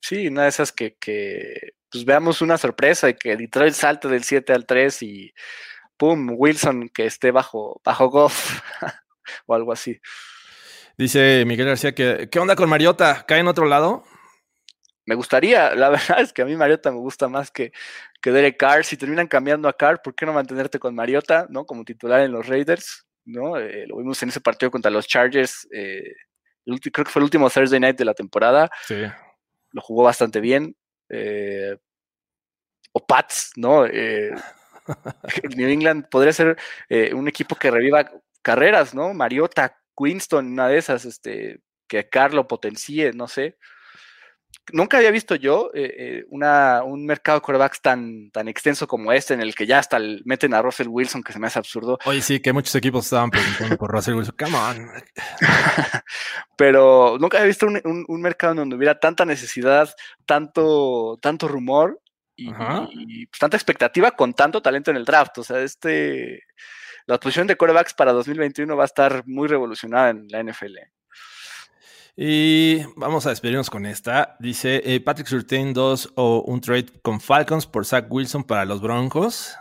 [0.01, 4.25] Sí, una de esas que, que pues veamos una sorpresa y que Detroit salte del
[4.25, 5.35] 7 al 3 y
[5.97, 8.61] pum, Wilson que esté bajo, bajo Goff
[9.47, 10.01] o algo así.
[10.97, 13.25] Dice Miguel García que, ¿qué onda con Mariota?
[13.27, 14.05] ¿Cae en otro lado?
[15.05, 17.73] Me gustaría, la verdad es que a mí Mariota me gusta más que,
[18.21, 18.85] que Derek Carr.
[18.85, 21.67] Si terminan cambiando a Carr, ¿por qué no mantenerte con Mariota, ¿no?
[21.67, 23.59] Como titular en los Raiders, ¿no?
[23.59, 26.15] Eh, lo vimos en ese partido contra los Chargers, eh,
[26.65, 28.71] creo que fue el último Thursday night de la temporada.
[28.87, 29.03] Sí.
[29.73, 30.77] Lo jugó bastante bien.
[31.13, 31.77] Eh,
[32.93, 33.87] o Pats, ¿no?
[33.87, 34.33] Eh,
[35.57, 36.57] New England podría ser
[36.89, 38.11] eh, un equipo que reviva
[38.43, 39.15] carreras, ¿no?
[39.15, 43.59] Mariota, Winston, una de esas, este, que Carlo potencie, no sé.
[44.73, 45.71] Nunca había visto yo
[46.29, 49.99] una, un mercado de corebacks tan, tan extenso como este, en el que ya hasta
[50.25, 51.99] meten a Russell Wilson, que se me hace absurdo.
[52.05, 54.37] Oye, sí, que muchos equipos estaban preguntando por Russell Wilson.
[54.39, 54.91] Come on.
[56.57, 59.93] Pero nunca había visto un, un, mercado donde hubiera tanta necesidad,
[60.27, 62.01] tanto, tanto rumor
[62.37, 62.53] y,
[63.27, 65.39] pues, tanta expectativa con tanto talento en el draft.
[65.39, 66.45] O sea, este
[67.07, 70.79] la posición de corebacks para 2021 va a estar muy revolucionada en la NFL.
[72.17, 74.37] Y vamos a despedirnos con esta.
[74.39, 78.83] Dice eh, Patrick Surtain 2 o un trade con Falcons por Zach Wilson para los
[78.83, 79.55] Broncos.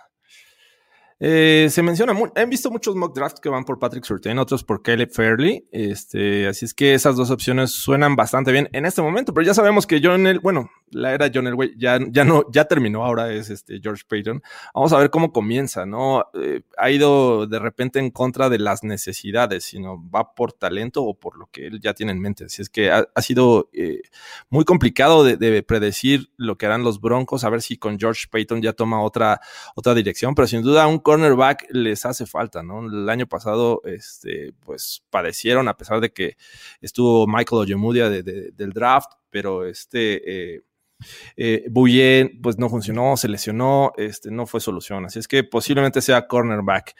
[1.24, 4.82] Eh, se menciona, he visto muchos mock drafts que van por Patrick Surtain, otros por
[4.82, 5.68] Caleb Fairley.
[5.72, 9.54] Este, así es que esas dos opciones suenan bastante bien en este momento, pero ya
[9.54, 13.32] sabemos que John, el, bueno, la era John Elway ya, ya no, ya terminó, ahora
[13.34, 14.42] es este George Payton.
[14.74, 16.26] Vamos a ver cómo comienza, ¿no?
[16.34, 21.14] Eh, ha ido de repente en contra de las necesidades, sino va por talento o
[21.14, 22.46] por lo que él ya tiene en mente.
[22.46, 24.02] Así es que ha, sido eh,
[24.50, 28.62] muy complicado de, predecir lo que harán los Broncos, a ver si con George Payton
[28.62, 29.39] ya toma otra,
[29.76, 32.86] otra dirección, pero sin duda un cornerback les hace falta, ¿no?
[32.86, 36.38] El año pasado, este, pues padecieron, a pesar de que
[36.82, 40.56] estuvo Michael Ojemudia del draft, pero este...
[40.56, 40.62] Eh,
[41.36, 41.70] eh,
[42.41, 45.06] pues no funcionó, se lesionó, este, no fue solución.
[45.06, 46.95] Así es que posiblemente sea cornerback.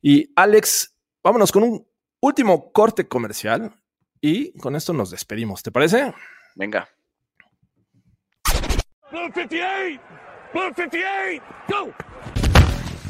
[0.00, 1.86] Y Alex, vámonos con un
[2.20, 3.72] último corte comercial
[4.20, 5.62] y con esto nos despedimos.
[5.62, 6.12] ¿Te parece?
[6.54, 6.88] Venga.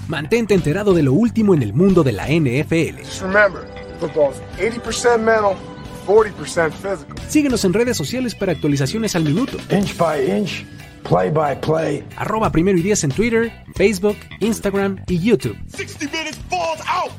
[0.09, 3.03] Mantente enterado de lo último en el mundo de la NFL.
[3.21, 3.67] remember,
[3.99, 5.72] football's 80% mental, 40% physical.
[7.29, 9.59] Síguenos en redes sociales para actualizaciones al minuto.
[9.71, 10.65] Inch by inch
[11.03, 12.05] play by play.
[12.17, 15.57] Arroba primero y diez en Twitter, Facebook, Instagram y YouTube.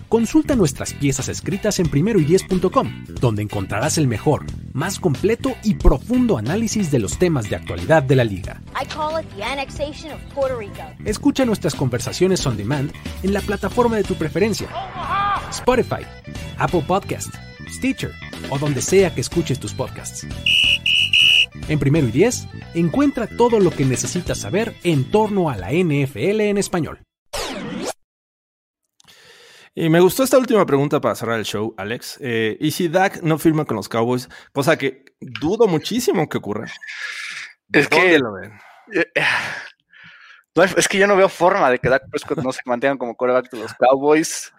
[0.09, 6.91] Consulta nuestras piezas escritas en primeroy10.com, donde encontrarás el mejor, más completo y profundo análisis
[6.91, 8.61] de los temas de actualidad de la liga.
[11.05, 12.91] Escucha nuestras conversaciones on demand
[13.23, 14.67] en la plataforma de tu preferencia.
[15.49, 16.05] Spotify,
[16.57, 17.33] Apple Podcast,
[17.73, 18.11] Stitcher
[18.49, 20.25] o donde sea que escuches tus podcasts.
[21.67, 26.41] En primero y diez, encuentra todo lo que necesitas saber en torno a la NFL
[26.41, 26.99] en español.
[29.75, 32.19] Y me gustó esta última pregunta para cerrar el show, Alex.
[32.21, 34.29] Eh, ¿Y si Dak no firma con los Cowboys?
[34.51, 36.67] Cosa que dudo muchísimo que ocurra.
[37.71, 38.53] Es que lo ven?
[38.93, 39.11] Eh,
[40.77, 43.49] es que yo no veo forma de que Dak Prescott no se mantenga como quarterback
[43.51, 44.53] de los Cowboys.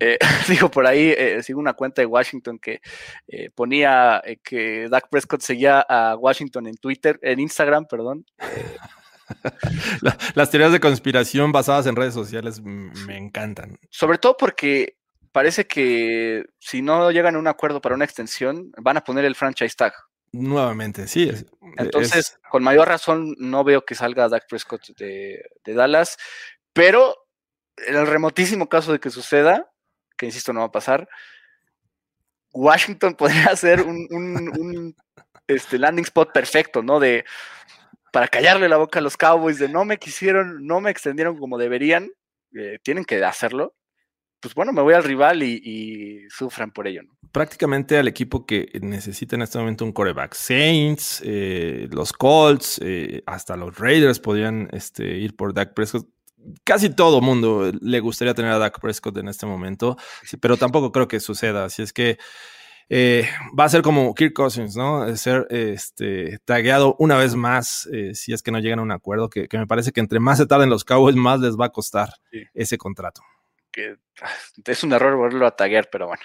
[0.00, 0.18] Eh,
[0.48, 2.80] digo, por ahí eh, sigo una cuenta de Washington que
[3.28, 8.26] eh, ponía que Dak Prescott seguía a Washington en Twitter, en Instagram, perdón.
[10.34, 13.78] las teorías de conspiración basadas en redes sociales me encantan.
[13.90, 14.98] Sobre todo porque
[15.32, 19.34] parece que si no llegan a un acuerdo para una extensión, van a poner el
[19.34, 19.92] franchise tag.
[20.32, 21.30] Nuevamente, sí.
[21.76, 26.16] Entonces, con mayor razón, no veo que salga Dak Prescott de, de Dallas,
[26.72, 27.14] pero
[27.76, 29.70] en el remotísimo caso de que suceda,
[30.16, 31.08] que insisto no va a pasar,
[32.52, 34.94] Washington podría ser un,
[35.46, 36.98] este, landing spot perfecto, ¿no?
[36.98, 37.24] De
[38.12, 41.58] para callarle la boca a los Cowboys de no me quisieron, no me extendieron como
[41.58, 42.08] deberían,
[42.54, 43.74] eh, tienen que hacerlo.
[44.40, 47.02] Pues bueno, me voy al rival y, sufran por ello.
[47.02, 47.10] ¿no?
[47.30, 50.34] Prácticamente al equipo que necesita en este momento un coreback.
[50.34, 56.08] Saints, eh, los Colts, eh, hasta los Raiders podrían este, ir por Dak Prescott
[56.64, 59.96] casi todo mundo le gustaría tener a Dak Prescott en este momento,
[60.40, 61.64] pero tampoco creo que suceda.
[61.64, 62.18] Así es que
[62.88, 63.28] eh,
[63.58, 65.14] va a ser como Kirk Cousins, ¿no?
[65.16, 69.28] Ser este, tagueado una vez más eh, si es que no llegan a un acuerdo,
[69.28, 72.10] que, me parece que entre más se tarden los Cowboys, más les va a costar
[72.54, 73.22] ese contrato.
[73.76, 73.96] Que,
[74.72, 76.22] es un error volverlo a taguear, pero bueno.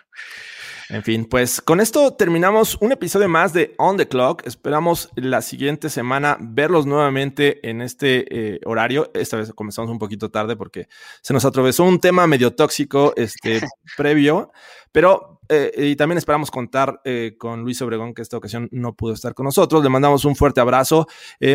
[0.87, 4.45] En fin, pues con esto terminamos un episodio más de On the Clock.
[4.45, 9.09] Esperamos la siguiente semana verlos nuevamente en este eh, horario.
[9.13, 10.87] Esta vez comenzamos un poquito tarde porque
[11.21, 13.61] se nos atravesó un tema medio tóxico este,
[13.97, 14.51] previo,
[14.91, 19.13] pero eh, y también esperamos contar eh, con Luis Obregón, que esta ocasión no pudo
[19.13, 19.83] estar con nosotros.
[19.83, 21.07] Le mandamos un fuerte abrazo.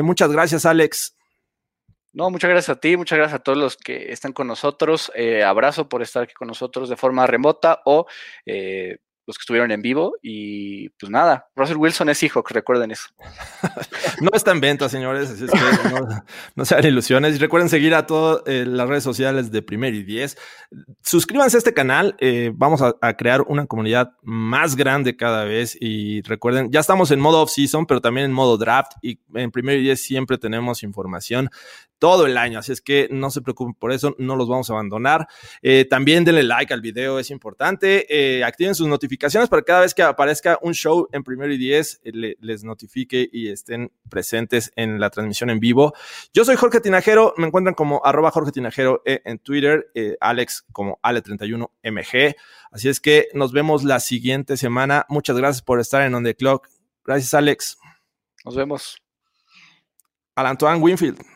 [0.02, 1.14] muchas gracias, Alex.
[2.16, 5.12] No, muchas gracias a ti, muchas gracias a todos los que están con nosotros.
[5.44, 8.06] abrazo por estar aquí con nosotros de forma remota o
[9.26, 10.16] los que estuvieron en vivo.
[10.22, 13.08] Y pues nada, Russell Wilson es hijo, recuerden eso.
[14.20, 15.58] no está en venta, señores, es que
[16.54, 17.40] no, se hagan ilusiones.
[17.40, 20.38] Recuerden seguir a todas eh, las redes sociales de Primer y Diez.
[21.02, 25.76] Suscríbanse a este canal, eh, vamos a, crear una comunidad más grande cada vez.
[25.80, 28.92] Y recuerden, ya estamos en modo off-season, pero también en modo draft.
[29.02, 31.50] Y en Primer y Diez siempre tenemos información
[31.98, 32.58] todo el año.
[32.58, 35.26] Así es que no se preocupen por eso, no los vamos a abandonar.
[35.62, 38.06] Eh, también denle like al video, es importante.
[38.08, 42.00] Eh, activen sus notificaciones para cada vez que aparezca un show en primero y diez,
[42.04, 45.94] eh, les notifique y estén presentes en la transmisión en vivo.
[46.32, 49.90] Yo soy Jorge Tinajero, me encuentran como arroba Jorge Tinajero en Twitter,
[50.20, 52.36] Alex como Ale31MG.
[52.70, 55.06] Así es que nos vemos la siguiente semana.
[55.08, 56.68] Muchas gracias por estar en On The Clock.
[57.04, 57.78] Gracias, Alex.
[58.44, 59.02] Nos vemos.
[60.34, 61.35] Al Antoine Winfield.